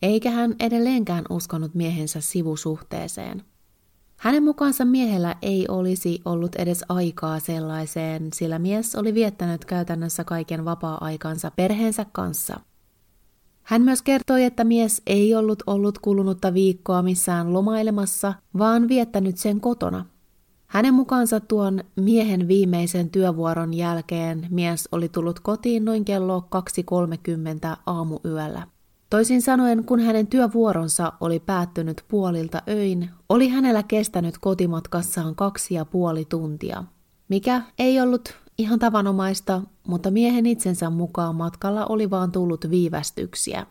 eikä 0.03 0.31
hän 0.31 0.55
edelleenkään 0.61 1.25
uskonut 1.31 1.75
miehensä 1.75 2.21
sivusuhteeseen. 2.21 3.43
Hänen 4.17 4.45
mukaansa 4.45 4.85
miehellä 4.85 5.37
ei 5.43 5.67
olisi 5.69 6.21
ollut 6.25 6.57
edes 6.57 6.85
aikaa 6.89 7.41
sellaiseen, 7.41 8.29
sillä 8.35 8.59
mies 8.59 8.95
oli 8.95 9.15
viettänyt 9.15 9.65
käytännössä 9.65 10.25
kaiken 10.25 10.65
vapaa-aikansa 10.65 11.51
perheensä 11.57 12.07
kanssa. 12.13 12.61
Hän 13.63 13.83
myös 13.83 14.03
kertoi, 14.03 14.45
että 14.45 14.65
mies 14.65 15.03
ei 15.07 15.35
ollut 15.35 15.63
ollut 15.67 15.99
kulunutta 15.99 16.55
viikkoa 16.55 17.03
missään 17.03 17.53
lomailemassa, 17.53 18.35
vaan 18.59 18.89
viettänyt 18.89 19.37
sen 19.37 19.61
kotona. 19.61 20.07
Hänen 20.71 20.95
mukaansa 20.95 21.41
tuon 21.41 21.81
miehen 21.97 22.49
viimeisen 22.49 23.11
työvuoron 23.11 23.75
jälkeen 23.75 24.47
mies 24.51 24.89
oli 24.93 25.09
tullut 25.09 25.41
kotiin 25.41 25.85
noin 25.85 26.05
kello 26.05 26.49
2.30 27.71 27.77
aamuyöllä. 27.87 28.67
Toisin 29.11 29.43
sanoen, 29.43 29.85
kun 29.85 30.01
hänen 30.01 30.27
työvuoronsa 30.27 31.13
oli 31.21 31.41
päättynyt 31.41 32.05
puolilta 32.09 32.63
öin, 32.69 33.11
oli 33.29 33.49
hänellä 33.49 33.83
kestänyt 33.83 34.39
kotimatkassaan 34.39 35.35
kaksi 35.35 35.75
ja 35.75 35.85
puoli 35.85 36.25
tuntia, 36.25 36.85
mikä 37.29 37.63
ei 37.79 38.01
ollut 38.01 38.35
ihan 38.59 38.79
tavanomaista, 38.79 39.63
mutta 39.87 40.11
miehen 40.11 40.47
itsensä 40.47 40.91
mukaan 40.91 41.35
matkalla 41.35 41.87
oli 41.87 42.11
vaan 42.11 42.33
tullut 42.33 42.71
viivästyksiä. 42.71 43.67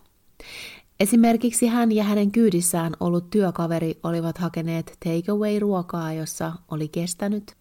Esimerkiksi 1.00 1.68
hän 1.68 1.91
ja 1.91 2.03
hänen 2.03 2.32
kyydissään 2.32 2.94
ollut 3.00 3.29
työkaveri 3.29 4.00
olivat 4.03 4.38
hakeneet 4.38 4.98
takeaway-ruokaa, 5.06 6.13
jossa 6.13 6.53
oli 6.72 6.88
kestänyt 6.88 7.60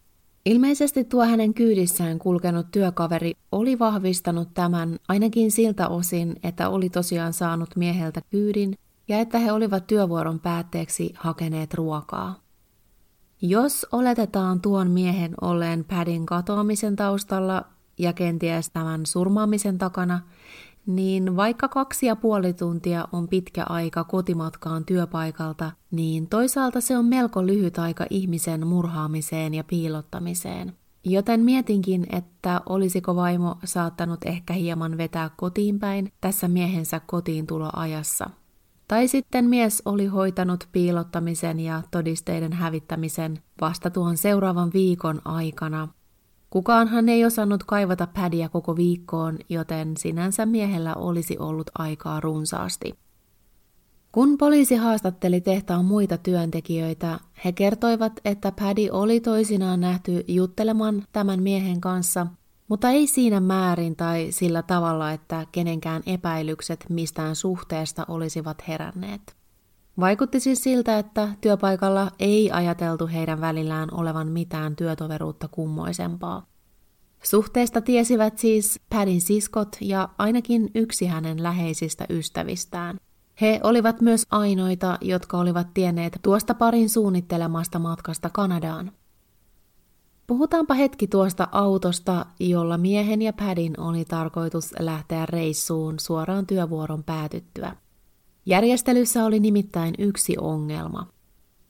Ilmeisesti 0.48 1.04
tuo 1.04 1.24
hänen 1.24 1.54
kyydissään 1.54 2.18
kulkenut 2.18 2.66
työkaveri 2.70 3.32
oli 3.52 3.78
vahvistanut 3.78 4.54
tämän 4.54 4.98
ainakin 5.08 5.50
siltä 5.50 5.88
osin, 5.88 6.36
että 6.42 6.68
oli 6.68 6.90
tosiaan 6.90 7.32
saanut 7.32 7.76
mieheltä 7.76 8.20
kyydin 8.30 8.74
ja 9.08 9.18
että 9.18 9.38
he 9.38 9.52
olivat 9.52 9.86
työvuoron 9.86 10.40
päätteeksi 10.40 11.12
hakeneet 11.16 11.74
ruokaa. 11.74 12.40
Jos 13.42 13.86
oletetaan 13.92 14.60
tuon 14.60 14.90
miehen 14.90 15.34
olleen 15.40 15.84
Padin 15.84 16.26
katoamisen 16.26 16.96
taustalla 16.96 17.64
ja 17.98 18.12
kenties 18.12 18.70
tämän 18.70 19.06
surmaamisen 19.06 19.78
takana, 19.78 20.20
niin 20.88 21.36
vaikka 21.36 21.68
kaksi 21.68 22.06
ja 22.06 22.16
puoli 22.16 22.52
tuntia 22.52 23.08
on 23.12 23.28
pitkä 23.28 23.64
aika 23.68 24.04
kotimatkaan 24.04 24.84
työpaikalta, 24.84 25.72
niin 25.90 26.28
toisaalta 26.28 26.80
se 26.80 26.98
on 26.98 27.04
melko 27.04 27.46
lyhyt 27.46 27.78
aika 27.78 28.06
ihmisen 28.10 28.66
murhaamiseen 28.66 29.54
ja 29.54 29.64
piilottamiseen. 29.64 30.72
Joten 31.04 31.40
mietinkin, 31.40 32.06
että 32.12 32.60
olisiko 32.66 33.16
vaimo 33.16 33.58
saattanut 33.64 34.20
ehkä 34.26 34.52
hieman 34.52 34.98
vetää 34.98 35.30
kotiin 35.36 35.78
päin 35.78 36.12
tässä 36.20 36.48
miehensä 36.48 37.00
kotiin 37.06 37.46
tuloajassa. 37.46 38.30
Tai 38.88 39.08
sitten 39.08 39.44
mies 39.44 39.82
oli 39.84 40.06
hoitanut 40.06 40.68
piilottamisen 40.72 41.60
ja 41.60 41.82
todisteiden 41.90 42.52
hävittämisen 42.52 43.38
vasta 43.60 43.90
tuon 43.90 44.16
seuraavan 44.16 44.70
viikon 44.74 45.20
aikana, 45.24 45.88
Kukaanhan 46.50 47.08
ei 47.08 47.24
osannut 47.24 47.64
kaivata 47.64 48.06
pädiä 48.06 48.48
koko 48.48 48.76
viikkoon, 48.76 49.38
joten 49.48 49.96
sinänsä 49.96 50.46
miehellä 50.46 50.94
olisi 50.94 51.38
ollut 51.38 51.70
aikaa 51.78 52.20
runsaasti. 52.20 52.94
Kun 54.12 54.38
poliisi 54.38 54.74
haastatteli 54.76 55.40
tehtaan 55.40 55.84
muita 55.84 56.18
työntekijöitä, 56.18 57.20
he 57.44 57.52
kertoivat, 57.52 58.12
että 58.24 58.52
Paddy 58.52 58.88
oli 58.92 59.20
toisinaan 59.20 59.80
nähty 59.80 60.24
jutteleman 60.28 61.04
tämän 61.12 61.42
miehen 61.42 61.80
kanssa, 61.80 62.26
mutta 62.68 62.90
ei 62.90 63.06
siinä 63.06 63.40
määrin 63.40 63.96
tai 63.96 64.26
sillä 64.30 64.62
tavalla, 64.62 65.12
että 65.12 65.46
kenenkään 65.52 66.02
epäilykset 66.06 66.84
mistään 66.88 67.36
suhteesta 67.36 68.04
olisivat 68.08 68.68
heränneet. 68.68 69.37
Vaikutti 70.00 70.40
siis 70.40 70.62
siltä, 70.62 70.98
että 70.98 71.28
työpaikalla 71.40 72.10
ei 72.18 72.50
ajateltu 72.50 73.06
heidän 73.06 73.40
välillään 73.40 73.88
olevan 73.94 74.28
mitään 74.28 74.76
työtoveruutta 74.76 75.48
kummoisempaa. 75.48 76.46
Suhteesta 77.22 77.80
tiesivät 77.80 78.38
siis 78.38 78.80
Padin 78.90 79.20
siskot 79.20 79.76
ja 79.80 80.08
ainakin 80.18 80.70
yksi 80.74 81.06
hänen 81.06 81.42
läheisistä 81.42 82.06
ystävistään. 82.10 82.96
He 83.40 83.60
olivat 83.62 84.00
myös 84.00 84.26
ainoita, 84.30 84.98
jotka 85.00 85.38
olivat 85.38 85.74
tienneet 85.74 86.18
tuosta 86.22 86.54
parin 86.54 86.90
suunnittelemasta 86.90 87.78
matkasta 87.78 88.30
Kanadaan. 88.30 88.92
Puhutaanpa 90.26 90.74
hetki 90.74 91.06
tuosta 91.06 91.48
autosta, 91.52 92.26
jolla 92.40 92.78
miehen 92.78 93.22
ja 93.22 93.32
Padin 93.32 93.80
oli 93.80 94.04
tarkoitus 94.04 94.74
lähteä 94.78 95.26
reissuun 95.26 95.94
suoraan 96.00 96.46
työvuoron 96.46 97.04
päätyttyä. 97.04 97.76
Järjestelyssä 98.48 99.24
oli 99.24 99.40
nimittäin 99.40 99.94
yksi 99.98 100.36
ongelma. 100.40 101.06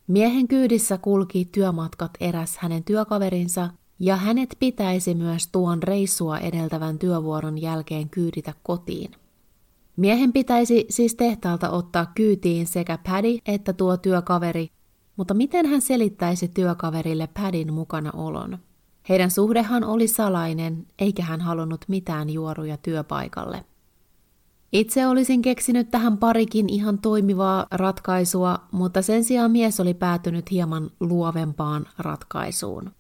Miehen 0.06 0.48
kyydissä 0.48 0.98
kulki 0.98 1.48
työmatkat 1.52 2.10
eräs 2.20 2.56
hänen 2.58 2.84
työkaverinsa, 2.84 3.70
ja 3.98 4.16
hänet 4.16 4.56
pitäisi 4.58 5.14
myös 5.14 5.48
tuon 5.48 5.82
reissua 5.82 6.38
edeltävän 6.38 6.98
työvuoron 6.98 7.58
jälkeen 7.62 8.10
kyyditä 8.10 8.54
kotiin. 8.62 9.10
Miehen 9.96 10.32
pitäisi 10.32 10.86
siis 10.90 11.14
tehtaalta 11.14 11.70
ottaa 11.70 12.12
kyytiin 12.14 12.66
sekä 12.66 12.98
Paddy 13.08 13.38
että 13.46 13.72
tuo 13.72 13.96
työkaveri, 13.96 14.68
mutta 15.16 15.34
miten 15.34 15.66
hän 15.66 15.80
selittäisi 15.80 16.48
työkaverille 16.48 17.28
Padin 17.34 17.72
mukana 17.72 18.10
olon? 18.14 18.58
Heidän 19.08 19.30
suhdehan 19.30 19.84
oli 19.84 20.08
salainen, 20.08 20.86
eikä 20.98 21.22
hän 21.22 21.40
halunnut 21.40 21.84
mitään 21.88 22.30
juoruja 22.30 22.76
työpaikalle. 22.76 23.64
Itse 24.72 25.06
olisin 25.06 25.42
keksinyt 25.42 25.90
tähän 25.90 26.18
parikin 26.18 26.68
ihan 26.68 26.98
toimivaa 26.98 27.66
ratkaisua, 27.70 28.58
mutta 28.72 29.02
sen 29.02 29.24
sijaan 29.24 29.50
mies 29.50 29.80
oli 29.80 29.94
päätynyt 29.94 30.50
hieman 30.50 30.90
luovempaan 31.00 31.86
ratkaisuun. 31.98 32.90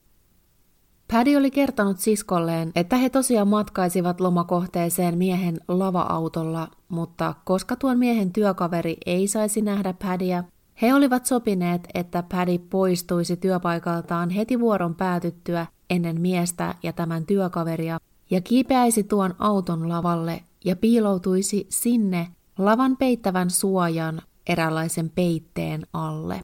Paddy 1.12 1.36
oli 1.36 1.50
kertonut 1.50 1.98
siskolleen, 1.98 2.72
että 2.74 2.96
he 2.96 3.10
tosiaan 3.10 3.48
matkaisivat 3.48 4.20
lomakohteeseen 4.20 5.18
miehen 5.18 5.60
lava-autolla, 5.68 6.68
mutta 6.88 7.34
koska 7.44 7.76
tuon 7.76 7.98
miehen 7.98 8.32
työkaveri 8.32 8.96
ei 9.06 9.28
saisi 9.28 9.62
nähdä 9.62 9.92
Paddyä, 9.92 10.44
he 10.82 10.94
olivat 10.94 11.26
sopineet, 11.26 11.88
että 11.94 12.22
Paddy 12.22 12.58
poistuisi 12.58 13.36
työpaikaltaan 13.36 14.30
heti 14.30 14.60
vuoron 14.60 14.94
päätyttyä 14.94 15.66
ennen 15.90 16.20
miestä 16.20 16.74
ja 16.82 16.92
tämän 16.92 17.26
työkaveria 17.26 17.98
ja 18.30 18.40
kiipeäisi 18.40 19.02
tuon 19.02 19.34
auton 19.38 19.88
lavalle 19.88 20.42
ja 20.64 20.76
piiloutuisi 20.76 21.66
sinne 21.68 22.28
lavan 22.58 22.96
peittävän 22.96 23.50
suojan 23.50 24.22
eräänlaisen 24.48 25.10
peitteen 25.10 25.86
alle. 25.92 26.40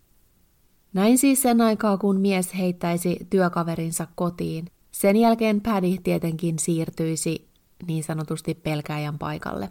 Näin 0.93 1.19
siis 1.19 1.43
sen 1.43 1.61
aikaa, 1.61 1.99
kun 1.99 2.21
mies 2.21 2.55
heittäisi 2.59 3.27
työkaverinsa 3.31 4.07
kotiin. 4.15 4.67
Sen 4.91 5.17
jälkeen 5.17 5.61
Paddy 5.61 5.97
tietenkin 6.03 6.59
siirtyisi 6.59 7.49
niin 7.87 8.05
sanotusti 8.05 8.55
pelkäjän 8.55 9.19
paikalle. 9.19 9.71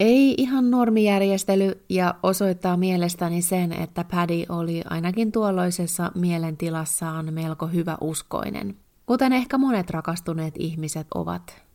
Ei 0.00 0.34
ihan 0.38 0.70
normijärjestely 0.70 1.84
ja 1.88 2.14
osoittaa 2.22 2.76
mielestäni 2.76 3.42
sen, 3.42 3.72
että 3.72 4.04
Paddy 4.04 4.44
oli 4.48 4.82
ainakin 4.90 5.32
tuolloisessa 5.32 6.12
mielentilassaan 6.14 7.34
melko 7.34 7.66
hyvä 7.66 7.98
uskoinen, 8.00 8.76
kuten 9.06 9.32
ehkä 9.32 9.58
monet 9.58 9.90
rakastuneet 9.90 10.54
ihmiset 10.58 11.06
ovat. 11.14 11.69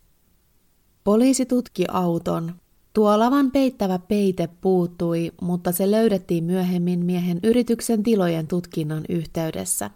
Poliisi 1.05 1.45
tutki 1.45 1.85
auton. 1.91 2.53
Tuo 2.93 3.19
lavan 3.19 3.51
peittävä 3.51 3.99
peite 3.99 4.49
puuttui, 4.61 5.31
mutta 5.41 5.71
se 5.71 5.91
löydettiin 5.91 6.43
myöhemmin 6.43 7.05
miehen 7.05 7.39
yrityksen 7.43 8.03
tilojen 8.03 8.47
tutkinnan 8.47 9.03
yhteydessä. 9.09 9.89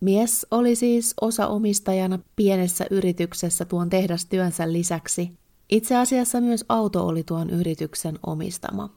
Mies 0.00 0.46
oli 0.50 0.74
siis 0.74 1.14
osa 1.20 1.46
omistajana 1.46 2.18
pienessä 2.36 2.86
yrityksessä 2.90 3.64
tuon 3.64 3.90
tehdastyönsä 3.90 4.72
lisäksi. 4.72 5.32
Itse 5.68 5.96
asiassa 5.96 6.40
myös 6.40 6.64
auto 6.68 7.06
oli 7.06 7.22
tuon 7.22 7.50
yrityksen 7.50 8.18
omistama. 8.26 8.90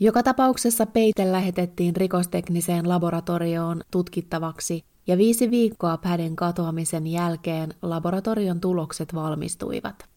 Joka 0.00 0.22
tapauksessa 0.22 0.86
peite 0.86 1.32
lähetettiin 1.32 1.96
rikostekniseen 1.96 2.88
laboratorioon 2.88 3.80
tutkittavaksi 3.90 4.84
ja 5.06 5.18
viisi 5.18 5.50
viikkoa 5.50 5.96
päden 5.96 6.36
katoamisen 6.36 7.06
jälkeen 7.06 7.74
laboratorion 7.82 8.60
tulokset 8.60 9.14
valmistuivat. 9.14 10.13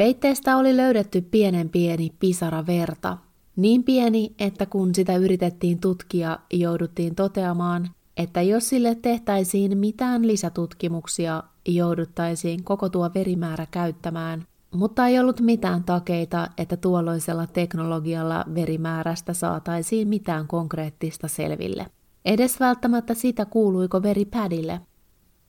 Peitteestä 0.00 0.56
oli 0.56 0.76
löydetty 0.76 1.20
pienen 1.20 1.68
pieni 1.68 2.12
pisara 2.20 2.66
verta. 2.66 3.18
Niin 3.56 3.84
pieni, 3.84 4.34
että 4.38 4.66
kun 4.66 4.94
sitä 4.94 5.16
yritettiin 5.16 5.78
tutkia, 5.80 6.38
jouduttiin 6.52 7.14
toteamaan, 7.14 7.90
että 8.16 8.42
jos 8.42 8.68
sille 8.68 8.94
tehtäisiin 8.94 9.78
mitään 9.78 10.26
lisätutkimuksia, 10.26 11.42
jouduttaisiin 11.68 12.64
koko 12.64 12.88
tuo 12.88 13.10
verimäärä 13.14 13.66
käyttämään, 13.70 14.44
mutta 14.74 15.06
ei 15.06 15.18
ollut 15.18 15.40
mitään 15.40 15.84
takeita, 15.84 16.48
että 16.58 16.76
tuolloisella 16.76 17.46
teknologialla 17.46 18.44
verimäärästä 18.54 19.32
saataisiin 19.32 20.08
mitään 20.08 20.46
konkreettista 20.46 21.28
selville. 21.28 21.86
Edes 22.24 22.60
välttämättä 22.60 23.14
sitä 23.14 23.44
kuuluiko 23.44 24.02
veri 24.02 24.24
pädille. 24.24 24.80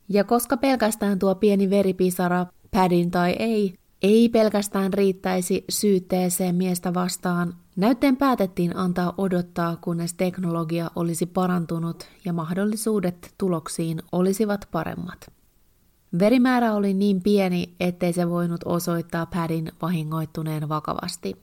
Ja 0.10 0.24
koska 0.24 0.58
pelkästään 0.58 1.20
tuo 1.20 1.36
pieni 1.36 1.70
veripisara, 1.70 2.46
pädin 2.72 3.12
tai 3.12 3.36
ei, 3.40 3.81
ei 4.02 4.30
pelkästään 4.30 4.94
riittäisi 4.94 5.66
syytteeseen 5.70 6.56
miestä 6.56 6.94
vastaan. 6.94 7.54
Näytteen 7.76 8.18
päätettiin 8.18 8.76
antaa 8.76 9.14
odottaa, 9.18 9.78
kunnes 9.82 10.14
teknologia 10.14 10.92
olisi 10.96 11.26
parantunut 11.26 12.08
ja 12.26 12.34
mahdollisuudet 12.34 13.34
tuloksiin 13.38 14.02
olisivat 14.12 14.68
paremmat. 14.72 15.32
Verimäärä 16.20 16.74
oli 16.74 16.94
niin 16.94 17.22
pieni, 17.22 17.76
ettei 17.80 18.14
se 18.14 18.30
voinut 18.30 18.62
osoittaa 18.66 19.26
Padin 19.26 19.72
vahingoittuneen 19.82 20.70
vakavasti. 20.70 21.36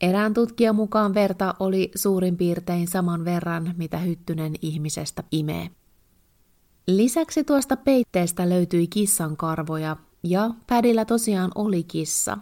Erään 0.00 0.34
tutkijan 0.34 0.76
mukaan 0.76 1.14
verta 1.14 1.54
oli 1.60 1.90
suurin 1.94 2.36
piirtein 2.36 2.88
saman 2.88 3.24
verran, 3.24 3.74
mitä 3.76 3.98
hyttynen 3.98 4.54
ihmisestä 4.62 5.24
imee. 5.32 5.70
Lisäksi 6.86 7.44
tuosta 7.44 7.76
peitteestä 7.76 8.48
löytyi 8.48 8.86
kissan 8.86 9.36
karvoja, 9.36 9.96
ja 10.24 10.50
Padillä 10.68 11.04
tosiaan 11.04 11.50
oli 11.54 11.82
kissa. 11.82 12.38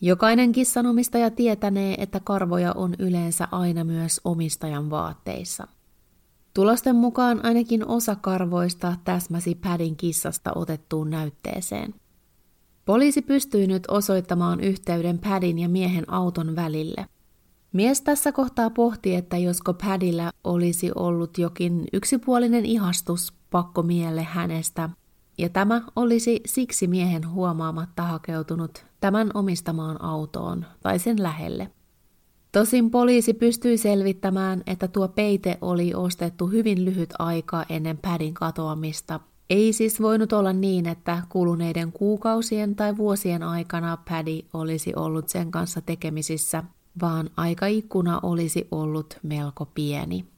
Jokainen 0.00 0.52
kissanomistaja 0.52 1.30
tietänee, 1.30 1.94
että 1.98 2.20
karvoja 2.20 2.72
on 2.72 2.94
yleensä 2.98 3.48
aina 3.50 3.84
myös 3.84 4.20
omistajan 4.24 4.90
vaatteissa. 4.90 5.68
Tulosten 6.54 6.96
mukaan 6.96 7.44
ainakin 7.44 7.86
osa 7.86 8.16
karvoista 8.16 8.96
täsmäsi 9.04 9.54
Padin 9.54 9.96
kissasta 9.96 10.52
otettuun 10.54 11.10
näytteeseen. 11.10 11.94
Poliisi 12.84 13.22
pystyi 13.22 13.66
nyt 13.66 13.84
osoittamaan 13.88 14.60
yhteyden 14.60 15.18
Padin 15.18 15.58
ja 15.58 15.68
miehen 15.68 16.10
auton 16.12 16.56
välille. 16.56 17.06
Mies 17.72 18.00
tässä 18.00 18.32
kohtaa 18.32 18.70
pohti, 18.70 19.14
että 19.14 19.36
josko 19.36 19.74
Padillä 19.74 20.30
olisi 20.44 20.90
ollut 20.94 21.38
jokin 21.38 21.84
yksipuolinen 21.92 22.64
ihastus 22.66 23.32
pakko 23.50 23.82
mielle 23.82 24.22
hänestä 24.22 24.90
ja 25.38 25.48
tämä 25.48 25.82
olisi 25.96 26.40
siksi 26.46 26.86
miehen 26.86 27.30
huomaamatta 27.30 28.02
hakeutunut 28.02 28.84
tämän 29.00 29.30
omistamaan 29.34 30.02
autoon 30.02 30.66
tai 30.82 30.98
sen 30.98 31.22
lähelle. 31.22 31.70
Tosin 32.52 32.90
poliisi 32.90 33.34
pystyi 33.34 33.78
selvittämään, 33.78 34.62
että 34.66 34.88
tuo 34.88 35.08
peite 35.08 35.58
oli 35.60 35.94
ostettu 35.94 36.46
hyvin 36.46 36.84
lyhyt 36.84 37.14
aika 37.18 37.64
ennen 37.68 37.98
pädin 37.98 38.34
katoamista. 38.34 39.20
Ei 39.50 39.72
siis 39.72 40.02
voinut 40.02 40.32
olla 40.32 40.52
niin, 40.52 40.86
että 40.86 41.22
kuluneiden 41.28 41.92
kuukausien 41.92 42.76
tai 42.76 42.96
vuosien 42.96 43.42
aikana 43.42 43.98
pädi 44.08 44.42
olisi 44.52 44.92
ollut 44.96 45.28
sen 45.28 45.50
kanssa 45.50 45.80
tekemisissä, 45.80 46.64
vaan 47.00 47.30
aikaikkuna 47.36 48.20
olisi 48.22 48.68
ollut 48.70 49.18
melko 49.22 49.66
pieni. 49.66 50.35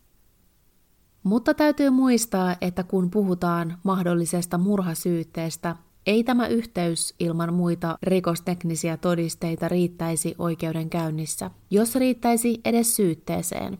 Mutta 1.22 1.54
täytyy 1.54 1.90
muistaa, 1.90 2.56
että 2.60 2.82
kun 2.82 3.10
puhutaan 3.10 3.78
mahdollisesta 3.82 4.58
murhasyytteestä, 4.58 5.76
ei 6.06 6.24
tämä 6.24 6.46
yhteys 6.46 7.14
ilman 7.20 7.54
muita 7.54 7.98
rikosteknisiä 8.02 8.96
todisteita 8.96 9.68
riittäisi 9.68 10.34
oikeudenkäynnissä, 10.38 11.50
jos 11.70 11.94
riittäisi 11.94 12.60
edes 12.64 12.96
syytteeseen. 12.96 13.78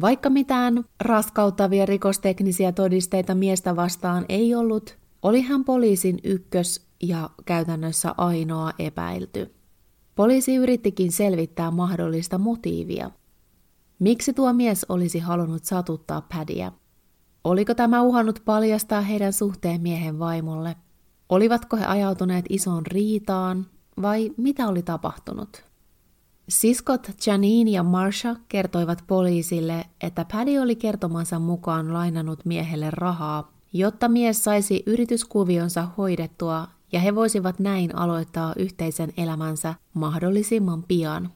Vaikka 0.00 0.30
mitään 0.30 0.84
raskauttavia 1.00 1.86
rikosteknisiä 1.86 2.72
todisteita 2.72 3.34
miestä 3.34 3.76
vastaan 3.76 4.24
ei 4.28 4.54
ollut, 4.54 4.96
oli 5.22 5.42
hän 5.42 5.64
poliisin 5.64 6.18
ykkös 6.24 6.86
ja 7.02 7.30
käytännössä 7.44 8.14
ainoa 8.16 8.72
epäilty. 8.78 9.54
Poliisi 10.14 10.56
yrittikin 10.56 11.12
selvittää 11.12 11.70
mahdollista 11.70 12.38
motiivia– 12.38 13.10
Miksi 13.98 14.32
tuo 14.32 14.52
mies 14.52 14.86
olisi 14.88 15.18
halunnut 15.18 15.64
satuttaa 15.64 16.20
Pädiä? 16.20 16.72
Oliko 17.44 17.74
tämä 17.74 18.02
uhannut 18.02 18.42
paljastaa 18.44 19.00
heidän 19.00 19.32
suhteen 19.32 19.80
miehen 19.80 20.18
vaimolle? 20.18 20.76
Olivatko 21.28 21.76
he 21.76 21.84
ajautuneet 21.84 22.44
isoon 22.48 22.86
riitaan 22.86 23.66
vai 24.02 24.30
mitä 24.36 24.68
oli 24.68 24.82
tapahtunut? 24.82 25.64
Siskot 26.48 27.10
Janine 27.26 27.70
ja 27.70 27.82
Marsha 27.82 28.36
kertoivat 28.48 29.04
poliisille, 29.06 29.84
että 30.00 30.26
Paddy 30.32 30.58
oli 30.58 30.76
kertomansa 30.76 31.38
mukaan 31.38 31.92
lainannut 31.92 32.44
miehelle 32.44 32.90
rahaa, 32.90 33.52
jotta 33.72 34.08
mies 34.08 34.44
saisi 34.44 34.82
yrityskuvionsa 34.86 35.88
hoidettua 35.98 36.68
ja 36.92 37.00
he 37.00 37.14
voisivat 37.14 37.58
näin 37.58 37.96
aloittaa 37.96 38.52
yhteisen 38.58 39.12
elämänsä 39.16 39.74
mahdollisimman 39.94 40.82
pian. 40.82 41.30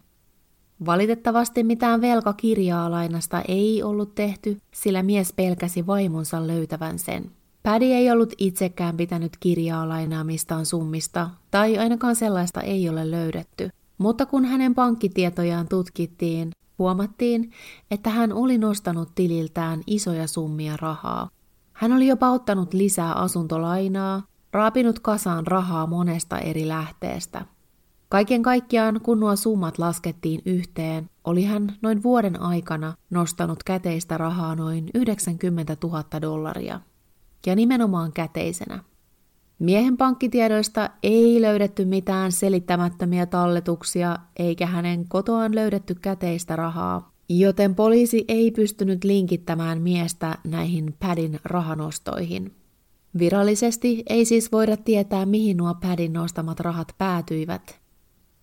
Valitettavasti 0.87 1.65
mitään 1.65 2.01
velkakirjaa 2.01 2.91
lainasta 2.91 3.43
ei 3.49 3.83
ollut 3.83 4.15
tehty, 4.15 4.59
sillä 4.75 5.03
mies 5.03 5.33
pelkäsi 5.33 5.87
vaimonsa 5.87 6.47
löytävän 6.47 6.99
sen. 6.99 7.31
Paddy 7.63 7.85
ei 7.85 8.11
ollut 8.11 8.33
itsekään 8.39 8.97
pitänyt 8.97 9.37
kirjaa 9.41 9.89
lainaamistaan 9.89 10.67
summista, 10.67 11.31
tai 11.51 11.79
ainakaan 11.79 12.17
sellaista 12.17 12.61
ei 12.61 12.89
ole 12.89 13.11
löydetty. 13.11 13.69
Mutta 13.99 14.27
kun 14.27 14.45
hänen 14.45 14.75
pankkitietojaan 14.75 15.69
tutkittiin, 15.69 16.51
huomattiin, 16.79 17.53
että 17.91 18.11
hän 18.11 18.33
oli 18.33 18.59
nostanut 18.59 19.15
tililtään 19.15 19.81
isoja 19.87 20.27
summia 20.27 20.77
rahaa. 20.77 21.29
Hän 21.73 21.93
oli 21.93 22.07
jopa 22.07 22.31
ottanut 22.31 22.75
lisää 22.75 23.13
asuntolainaa, 23.13 24.23
raapinut 24.53 24.99
kasaan 24.99 25.47
rahaa 25.47 25.87
monesta 25.87 26.39
eri 26.39 26.69
lähteestä– 26.69 27.45
Kaiken 28.09 28.43
kaikkiaan, 28.43 29.01
kun 29.03 29.21
nuo 29.21 29.37
summat 29.37 29.79
laskettiin 29.79 30.43
yhteen, 30.47 31.11
oli 31.25 31.45
hän 31.45 31.77
noin 31.83 32.03
vuoden 32.03 32.41
aikana 32.41 32.95
nostanut 33.11 33.63
käteistä 33.63 34.19
rahaa 34.19 34.55
noin 34.55 34.91
90 34.95 35.77
000 35.83 36.05
dollaria. 36.23 36.81
Ja 37.47 37.57
nimenomaan 37.57 38.13
käteisenä. 38.13 38.85
Miehen 39.59 39.97
pankkitiedoista 39.97 40.91
ei 41.03 41.43
löydetty 41.43 41.85
mitään 41.85 42.33
selittämättömiä 42.33 43.27
talletuksia 43.27 44.19
eikä 44.39 44.67
hänen 44.67 45.09
kotoaan 45.09 45.55
löydetty 45.55 45.95
käteistä 45.95 46.57
rahaa, 46.57 47.13
joten 47.29 47.75
poliisi 47.75 48.25
ei 48.29 48.51
pystynyt 48.51 49.05
linkittämään 49.05 49.83
miestä 49.83 50.39
näihin 50.45 50.95
Padin 50.99 51.41
rahanostoihin. 51.45 52.55
Virallisesti 53.19 54.03
ei 54.09 54.25
siis 54.25 54.53
voida 54.53 54.77
tietää, 54.77 55.27
mihin 55.27 55.57
nuo 55.57 55.75
Padin 55.75 56.13
nostamat 56.13 56.61
rahat 56.61 56.89
päätyivät. 56.99 57.88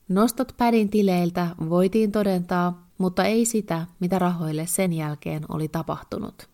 Nostot 0.10 0.54
Padin 0.58 0.89
tileiltä 0.89 1.48
voitiin 1.70 2.12
todentaa, 2.12 2.88
mutta 2.98 3.24
ei 3.24 3.46
sitä, 3.46 3.86
mitä 4.00 4.20
rahoille 4.20 4.68
sen 4.68 4.94
jälkeen 4.94 5.46
oli 5.50 5.68
tapahtunut. 5.68 6.50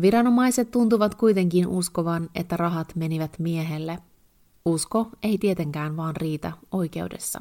Viranomaiset 0.00 0.70
tuntuvat 0.70 1.14
kuitenkin 1.14 1.66
uskovan, 1.66 2.30
että 2.34 2.56
rahat 2.56 2.96
menivät 2.96 3.38
miehelle. 3.38 3.98
Usko 4.64 5.08
ei 5.22 5.38
tietenkään 5.38 5.96
vaan 5.96 6.16
riitä 6.16 6.52
oikeudessa. 6.72 7.40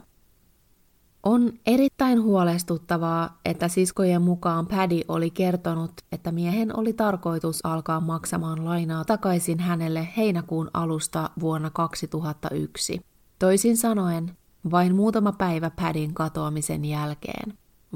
On 1.23 1.53
erittäin 1.65 2.21
huolestuttavaa, 2.21 3.39
että 3.45 3.67
siskojen 3.67 4.21
mukaan 4.21 4.67
Paddy 4.67 5.01
oli 5.07 5.29
kertonut, 5.29 5.91
että 6.11 6.31
miehen 6.31 6.79
oli 6.79 6.93
tarkoitus 6.93 7.65
alkaa 7.65 7.99
maksamaan 7.99 8.65
lainaa 8.65 9.05
takaisin 9.05 9.59
hänelle 9.59 10.07
heinäkuun 10.17 10.69
alusta 10.73 11.29
vuonna 11.39 11.69
2001. 11.69 13.01
Toisin 13.39 13.77
sanoen, 13.77 14.37
vain 14.71 14.95
muutama 14.95 15.31
päivä 15.31 15.69
Padin 15.69 16.13
katoamisen 16.13 16.85
jälkeen. 16.85 17.53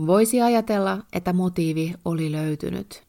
Voisi 0.08 0.42
ajatella, 0.42 1.00
että 1.14 1.34
motiivi 1.34 1.94
oli 2.06 2.32
löytynyt. 2.32 3.04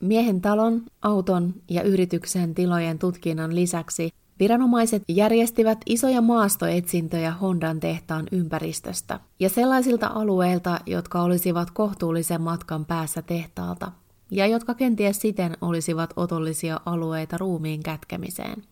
Miehen 0.00 0.40
talon, 0.40 0.82
auton 1.02 1.54
ja 1.70 1.82
yrityksen 1.82 2.54
tilojen 2.54 2.98
tutkinnan 2.98 3.54
lisäksi 3.54 4.10
Viranomaiset 4.40 5.02
järjestivät 5.08 5.78
isoja 5.86 6.20
maastoetsintöjä 6.20 7.30
Hondan 7.32 7.80
tehtaan 7.80 8.26
ympäristöstä 8.32 9.20
ja 9.40 9.48
sellaisilta 9.48 10.06
alueilta, 10.06 10.80
jotka 10.86 11.22
olisivat 11.22 11.70
kohtuullisen 11.70 12.42
matkan 12.42 12.84
päässä 12.84 13.22
tehtaalta 13.22 13.92
ja 14.30 14.46
jotka 14.46 14.74
kenties 14.74 15.20
siten 15.20 15.56
olisivat 15.60 16.12
otollisia 16.16 16.80
alueita 16.86 17.38
ruumiin 17.38 17.82
kätkemiseen. 17.82 18.62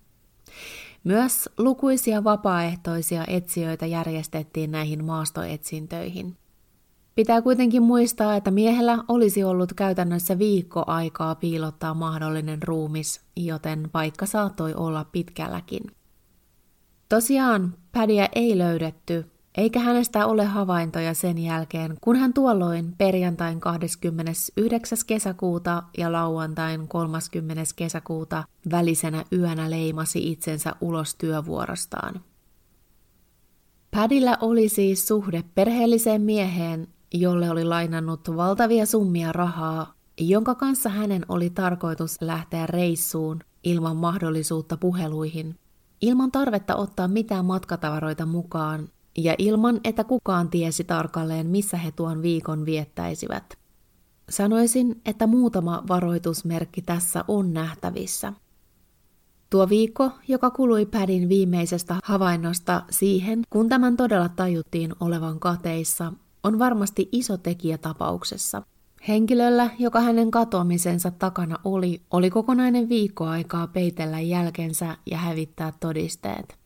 Myös 1.06 1.48
lukuisia 1.58 2.24
vapaaehtoisia 2.24 3.24
etsijöitä 3.28 3.86
järjestettiin 3.86 4.70
näihin 4.70 5.04
maastoetsintöihin. 5.04 6.36
Pitää 7.14 7.42
kuitenkin 7.42 7.82
muistaa, 7.82 8.36
että 8.36 8.50
miehellä 8.50 8.98
olisi 9.08 9.44
ollut 9.44 9.72
käytännössä 9.72 10.38
viikko 10.38 10.84
aikaa 10.86 11.34
piilottaa 11.34 11.94
mahdollinen 11.94 12.62
ruumis, 12.62 13.20
joten 13.36 13.88
paikka 13.92 14.26
saattoi 14.26 14.74
olla 14.74 15.04
pitkälläkin. 15.04 15.82
Tosiaan, 17.08 17.74
Pädiä 17.92 18.28
ei 18.34 18.58
löydetty, 18.58 19.30
eikä 19.56 19.80
hänestä 19.80 20.26
ole 20.26 20.44
havaintoja 20.44 21.14
sen 21.14 21.38
jälkeen, 21.38 21.98
kun 22.00 22.16
hän 22.16 22.32
tuolloin 22.32 22.94
perjantain 22.98 23.60
29. 23.60 24.98
kesäkuuta 25.06 25.82
ja 25.98 26.12
lauantain 26.12 26.88
30. 26.88 27.62
kesäkuuta 27.76 28.44
välisenä 28.70 29.24
yönä 29.32 29.70
leimasi 29.70 30.30
itsensä 30.32 30.72
ulos 30.80 31.14
työvuorostaan. 31.14 32.20
Padillä 33.90 34.38
oli 34.40 34.68
siis 34.68 35.08
suhde 35.08 35.44
perheelliseen 35.54 36.22
mieheen, 36.22 36.88
jolle 37.14 37.50
oli 37.50 37.64
lainannut 37.64 38.36
valtavia 38.36 38.86
summia 38.86 39.32
rahaa, 39.32 39.94
jonka 40.20 40.54
kanssa 40.54 40.88
hänen 40.88 41.22
oli 41.28 41.50
tarkoitus 41.50 42.22
lähteä 42.22 42.66
reissuun 42.66 43.40
ilman 43.64 43.96
mahdollisuutta 43.96 44.76
puheluihin, 44.76 45.58
ilman 46.00 46.32
tarvetta 46.32 46.76
ottaa 46.76 47.08
mitään 47.08 47.44
matkatavaroita 47.44 48.26
mukaan 48.26 48.88
ja 49.16 49.34
ilman, 49.38 49.80
että 49.84 50.04
kukaan 50.04 50.50
tiesi 50.50 50.84
tarkalleen, 50.84 51.46
missä 51.46 51.76
he 51.76 51.92
tuon 51.92 52.22
viikon 52.22 52.64
viettäisivät. 52.64 53.58
Sanoisin, 54.28 55.00
että 55.04 55.26
muutama 55.26 55.82
varoitusmerkki 55.88 56.82
tässä 56.82 57.24
on 57.28 57.52
nähtävissä. 57.54 58.32
Tuo 59.50 59.68
viikko, 59.68 60.10
joka 60.28 60.50
kului 60.50 60.86
Pädin 60.86 61.28
viimeisestä 61.28 61.96
havainnosta 62.04 62.82
siihen, 62.90 63.42
kun 63.50 63.68
tämän 63.68 63.96
todella 63.96 64.28
tajuttiin 64.28 64.92
olevan 65.00 65.40
kateissa, 65.40 66.12
on 66.42 66.58
varmasti 66.58 67.08
iso 67.12 67.36
tekijä 67.36 67.78
tapauksessa. 67.78 68.62
Henkilöllä, 69.08 69.70
joka 69.78 70.00
hänen 70.00 70.30
katoamisensa 70.30 71.10
takana 71.10 71.56
oli, 71.64 72.02
oli 72.10 72.30
kokonainen 72.30 72.88
viikko 72.88 73.24
aikaa 73.24 73.66
peitellä 73.66 74.20
jälkensä 74.20 74.96
ja 75.10 75.18
hävittää 75.18 75.72
todisteet. 75.80 76.65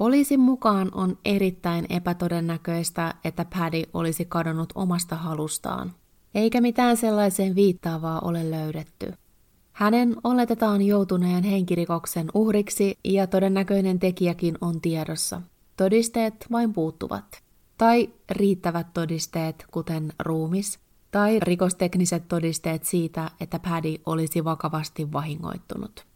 Poliisin 0.00 0.40
mukaan 0.40 0.88
on 0.94 1.18
erittäin 1.24 1.86
epätodennäköistä, 1.88 3.14
että 3.24 3.44
Paddy 3.44 3.82
olisi 3.94 4.24
kadonnut 4.24 4.72
omasta 4.74 5.16
halustaan, 5.16 5.92
eikä 6.34 6.60
mitään 6.60 6.96
sellaiseen 6.96 7.54
viittaavaa 7.54 8.20
ole 8.20 8.50
löydetty. 8.50 9.12
Hänen 9.72 10.16
oletetaan 10.24 10.82
joutuneen 10.82 11.44
henkirikoksen 11.44 12.26
uhriksi 12.34 12.98
ja 13.04 13.26
todennäköinen 13.26 13.98
tekijäkin 13.98 14.58
on 14.60 14.80
tiedossa. 14.80 15.42
Todisteet 15.76 16.46
vain 16.52 16.72
puuttuvat 16.72 17.42
tai 17.78 18.10
riittävät 18.30 18.86
todisteet, 18.92 19.64
kuten 19.70 20.12
ruumis, 20.18 20.78
tai 21.10 21.40
rikostekniset 21.40 22.28
todisteet 22.28 22.84
siitä, 22.84 23.30
että 23.40 23.58
Paddy 23.58 23.94
olisi 24.06 24.44
vakavasti 24.44 25.12
vahingoittunut. 25.12 26.09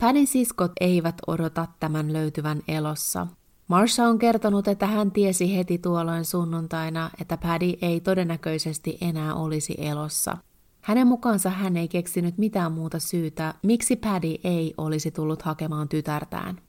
Paddyn 0.00 0.26
siskot 0.26 0.72
eivät 0.80 1.14
odota 1.26 1.66
tämän 1.80 2.12
löytyvän 2.12 2.62
elossa. 2.68 3.26
Marsha 3.68 4.08
on 4.08 4.18
kertonut, 4.18 4.68
että 4.68 4.86
hän 4.86 5.10
tiesi 5.10 5.56
heti 5.56 5.78
tuolloin 5.78 6.24
sunnuntaina, 6.24 7.10
että 7.20 7.36
Paddy 7.36 7.72
ei 7.82 8.00
todennäköisesti 8.00 8.98
enää 9.00 9.34
olisi 9.34 9.74
elossa. 9.78 10.36
Hänen 10.80 11.06
mukaansa 11.06 11.50
hän 11.50 11.76
ei 11.76 11.88
keksinyt 11.88 12.38
mitään 12.38 12.72
muuta 12.72 12.98
syytä, 12.98 13.54
miksi 13.62 13.96
Paddy 13.96 14.34
ei 14.44 14.74
olisi 14.78 15.10
tullut 15.10 15.42
hakemaan 15.42 15.88
tytärtään. 15.88 16.60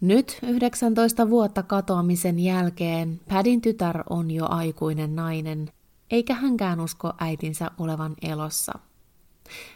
Nyt 0.00 0.38
19 0.42 1.30
vuotta 1.30 1.62
katoamisen 1.62 2.38
jälkeen 2.38 3.20
Padin 3.28 3.60
tytär 3.60 4.02
on 4.10 4.30
jo 4.30 4.46
aikuinen 4.48 5.16
nainen, 5.16 5.68
eikä 6.10 6.34
hänkään 6.34 6.80
usko 6.80 7.12
äitinsä 7.18 7.70
olevan 7.78 8.14
elossa. 8.22 8.78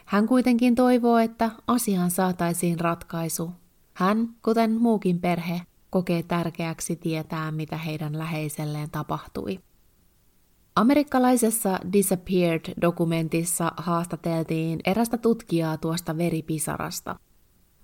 Hän 0.05 0.27
kuitenkin 0.27 0.75
toivoo, 0.75 1.19
että 1.19 1.51
asiaan 1.67 2.11
saataisiin 2.11 2.81
ratkaisu. 2.81 3.51
Hän, 3.95 4.29
kuten 4.45 4.73
muukin 4.73 5.21
perhe, 5.21 5.61
kokee 5.91 6.23
tärkeäksi 6.23 6.97
tietää, 6.97 7.51
mitä 7.51 7.77
heidän 7.77 8.19
läheiselleen 8.19 8.91
tapahtui. 8.91 9.61
Amerikkalaisessa 10.77 11.79
Disappeared-dokumentissa 11.93 13.73
haastateltiin 13.77 14.81
erästä 14.85 15.19
tutkijaa 15.19 15.77
tuosta 15.77 16.19
veripisarasta– 16.19 17.17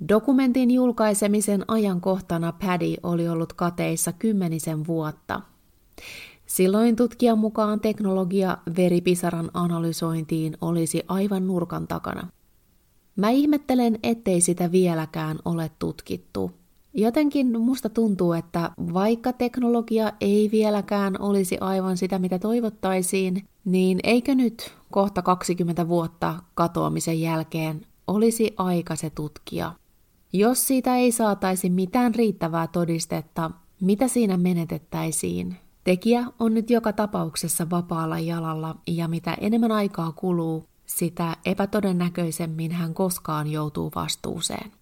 Dokumentin 0.09 0.71
julkaisemisen 0.71 1.65
ajankohtana 1.69 2.53
Paddy 2.53 2.95
oli 3.03 3.29
ollut 3.29 3.53
kateissa 3.53 4.13
kymmenisen 4.13 4.87
vuotta. 4.87 5.41
Silloin 6.47 6.97
tutkijan 6.97 7.39
mukaan 7.39 7.81
teknologia 7.81 8.59
veripisaran 8.77 9.51
analysointiin 9.55 10.57
olisi 10.61 11.03
aivan 11.09 11.47
nurkan 11.47 11.89
takana. 11.89 12.29
Mä 13.17 13.31
ihmettelen, 13.31 13.99
ettei 14.03 14.41
sitä 14.41 14.73
vieläkään 14.73 15.39
ole 15.45 15.71
tutkittu. 15.79 16.51
Jotenkin 16.95 17.61
musta 17.61 17.89
tuntuu, 17.89 18.33
että 18.33 18.71
vaikka 18.95 19.33
teknologia 19.33 20.13
ei 20.21 20.49
vieläkään 20.53 21.21
olisi 21.21 21.59
aivan 21.61 21.97
sitä, 21.97 22.19
mitä 22.19 22.39
toivottaisiin, 22.39 23.45
niin 23.65 23.99
eikö 24.05 24.35
nyt 24.35 24.75
kohta 24.91 25.23
20 25.23 25.89
vuotta 25.89 26.35
katoamisen 26.55 27.21
jälkeen 27.21 27.87
olisi 28.07 28.55
aika 28.57 28.97
se 28.97 29.11
tutkia 29.11 29.73
jos 30.33 30.67
siitä 30.67 30.97
ei 30.97 31.13
saataisi 31.13 31.71
mitään 31.71 32.15
riittävää 32.15 32.67
todistetta, 32.67 33.51
mitä 33.81 34.09
siinä 34.09 34.37
menetettäisiin? 34.37 35.57
Tekijä 35.87 36.27
on 36.39 36.55
nyt 36.55 36.71
joka 36.71 36.93
tapauksessa 36.93 37.71
vapaalla 37.71 38.19
jalalla 38.19 38.77
ja 38.87 39.09
mitä 39.09 39.35
enemmän 39.41 39.73
aikaa 39.73 40.13
kuluu, 40.13 40.69
sitä 40.87 41.37
epätodennäköisemmin 41.45 42.73
hän 42.73 42.95
koskaan 42.95 43.47
joutuu 43.47 43.91
vastuuseen. 43.95 44.73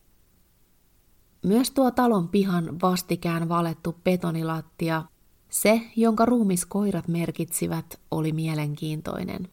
Myös 1.42 1.70
tuo 1.70 1.90
talon 1.90 2.28
pihan 2.28 2.80
vastikään 2.82 3.48
valettu 3.48 3.96
betonilattia, 4.04 5.02
se, 5.48 5.80
jonka 5.96 6.24
ruumiskoirat 6.24 7.08
merkitsivät, 7.08 8.00
oli 8.10 8.32
mielenkiintoinen. 8.32 9.48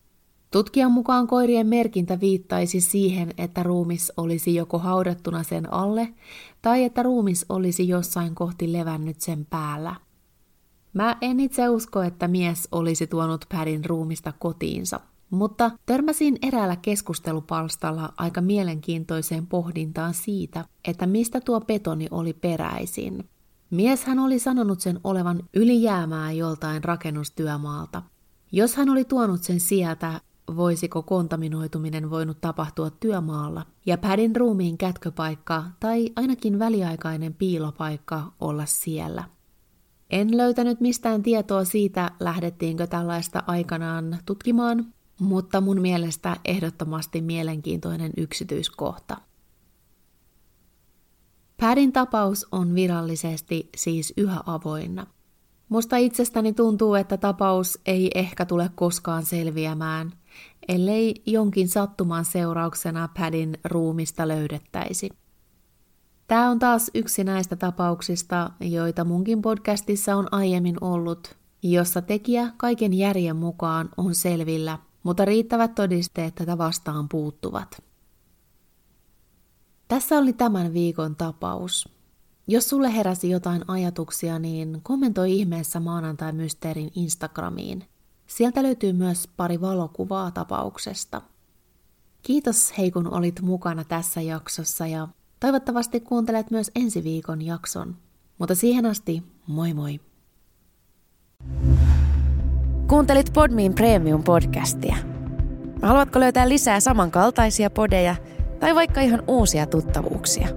Tutkijan 0.52 0.92
mukaan 0.92 1.28
koirien 1.28 1.68
merkintä 1.68 2.20
viittaisi 2.20 2.82
siihen, 2.82 3.34
että 3.38 3.64
ruumis 3.64 4.14
olisi 4.18 4.56
joko 4.56 4.80
haudattuna 4.80 5.44
sen 5.44 5.74
alle 5.74 6.14
tai 6.62 6.84
että 6.84 7.04
ruumis 7.04 7.46
olisi 7.50 7.88
jossain 7.88 8.36
kohti 8.36 8.74
levännyt 8.74 9.22
sen 9.22 9.48
päällä. 9.50 9.96
Mä 10.93 11.17
en 11.21 11.39
itse 11.39 11.69
usko, 11.69 12.01
että 12.01 12.27
mies 12.27 12.67
olisi 12.71 13.08
tuonut 13.08 13.45
Pärin 13.49 13.86
ruumista 13.86 14.34
kotiinsa. 14.39 14.99
mutta 15.32 15.71
törmäsin 15.86 16.38
eräällä 16.41 16.75
keskustelupalstalla 16.75 18.13
aika 18.17 18.41
mielenkiintoiseen 18.41 19.47
pohdintaan 19.47 20.13
siitä, 20.13 20.65
että 20.86 21.08
mistä 21.08 21.41
tuo 21.41 21.62
betoni 21.62 22.08
oli 22.12 22.34
peräisin. 22.34 23.30
Mies 23.69 24.04
hän 24.06 24.19
oli 24.19 24.39
sanonut 24.39 24.80
sen 24.80 24.99
olevan 25.04 25.43
ylijäämää 25.54 26.32
joltain 26.32 26.84
rakennustyömaalta. 26.84 28.04
Jos 28.51 28.75
hän 28.75 28.89
oli 28.89 29.06
tuonut 29.06 29.43
sen 29.43 29.60
sieltä, 29.60 30.21
voisiko 30.56 31.04
kontaminoituminen 31.04 32.10
voinut 32.10 32.41
tapahtua 32.41 32.89
työmaalla 32.89 33.65
ja 33.86 33.97
Padin 33.97 34.36
ruumiin 34.36 34.77
kätköpaikka 34.77 35.63
tai 35.80 36.10
ainakin 36.15 36.60
väliaikainen 36.60 37.34
piilopaikka 37.34 38.32
olla 38.39 38.65
siellä. 38.65 39.23
En 40.12 40.38
löytänyt 40.38 40.80
mistään 40.80 41.24
tietoa 41.24 41.63
siitä, 41.63 42.12
lähdettiinkö 42.19 42.88
tällaista 42.88 43.43
aikanaan 43.47 44.17
tutkimaan, 44.26 44.93
mutta 45.19 45.62
mun 45.62 45.82
mielestä 45.82 46.38
ehdottomasti 46.45 47.21
mielenkiintoinen 47.21 48.12
yksityiskohta. 48.17 49.17
Padin 51.62 51.93
tapaus 51.93 52.47
on 52.52 52.76
virallisesti 52.76 53.69
siis 53.78 54.13
yhä 54.17 54.41
avoinna. 54.45 55.08
Musta 55.69 55.97
itsestäni 55.97 56.54
tuntuu, 56.54 56.95
että 56.95 57.17
tapaus 57.17 57.80
ei 57.86 58.12
ehkä 58.15 58.45
tule 58.45 58.69
koskaan 58.76 59.26
selviämään, 59.26 60.12
ellei 60.67 61.21
jonkin 61.26 61.67
sattuman 61.67 62.26
seurauksena 62.26 63.10
Padin 63.19 63.58
ruumista 63.63 64.28
löydettäisi. 64.28 65.10
Tämä 66.32 66.50
on 66.50 66.60
taas 66.60 66.91
yksi 66.94 67.24
näistä 67.24 67.56
tapauksista, 67.56 68.52
joita 68.60 69.06
munkin 69.06 69.41
podcastissa 69.41 70.15
on 70.15 70.28
aiemmin 70.32 70.76
ollut, 70.82 71.36
jossa 71.63 72.02
tekijä 72.02 72.52
kaiken 72.58 72.94
järjen 72.94 73.36
mukaan 73.36 73.89
on 73.98 74.15
selvillä, 74.15 74.80
mutta 75.04 75.26
riittävät 75.26 75.76
todisteet 75.76 76.36
tätä 76.36 76.58
vastaan 76.58 77.10
puuttuvat. 77.10 77.84
Tässä 79.88 80.17
oli 80.17 80.34
tämän 80.34 80.74
viikon 80.74 81.15
tapaus. 81.15 81.89
Jos 82.48 82.70
sulle 82.70 82.96
heräsi 82.96 83.30
jotain 83.30 83.62
ajatuksia, 83.67 84.39
niin 84.39 84.80
kommentoi 84.84 85.32
ihmeessä 85.32 85.80
maanantai 85.80 86.32
mysteerin 86.32 86.91
Instagramiin. 86.96 87.84
Sieltä 88.28 88.63
löytyy 88.63 88.94
myös 88.94 89.28
pari 89.38 89.62
valokuvaa 89.62 90.32
tapauksesta. 90.32 91.22
Kiitos 92.22 92.78
hei 92.78 92.91
kun 92.91 93.13
olit 93.13 93.41
mukana 93.41 93.84
tässä 93.84 94.22
jaksossa 94.22 94.88
ja 94.88 95.08
toivottavasti 95.41 95.99
kuuntelet 95.99 96.51
myös 96.51 96.71
ensi 96.75 97.04
viikon 97.04 97.41
jakson. 97.41 97.95
Mutta 98.38 98.56
siihen 98.56 98.86
asti, 98.86 99.23
moi 99.47 99.73
moi! 99.73 99.99
Kuuntelit 102.88 103.34
Podmin 103.34 103.73
Premium-podcastia. 103.73 104.95
Haluatko 105.82 106.19
löytää 106.19 106.49
lisää 106.49 106.80
samankaltaisia 106.80 107.69
podeja 107.69 108.15
tai 108.60 108.75
vaikka 108.75 109.01
ihan 109.01 109.23
uusia 109.27 109.65
tuttavuuksia? 109.65 110.47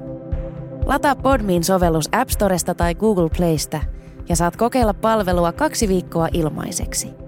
Lataa 0.87 1.17
Podmin 1.17 1.65
sovellus 1.65 2.09
App 2.13 2.31
Storesta 2.31 2.75
tai 2.75 2.95
Google 2.95 3.29
Playsta 3.37 3.81
ja 4.29 4.37
saat 4.37 4.57
kokeilla 4.57 4.95
palvelua 4.95 5.53
kaksi 5.53 5.89
viikkoa 5.89 6.29
ilmaiseksi– 6.33 7.09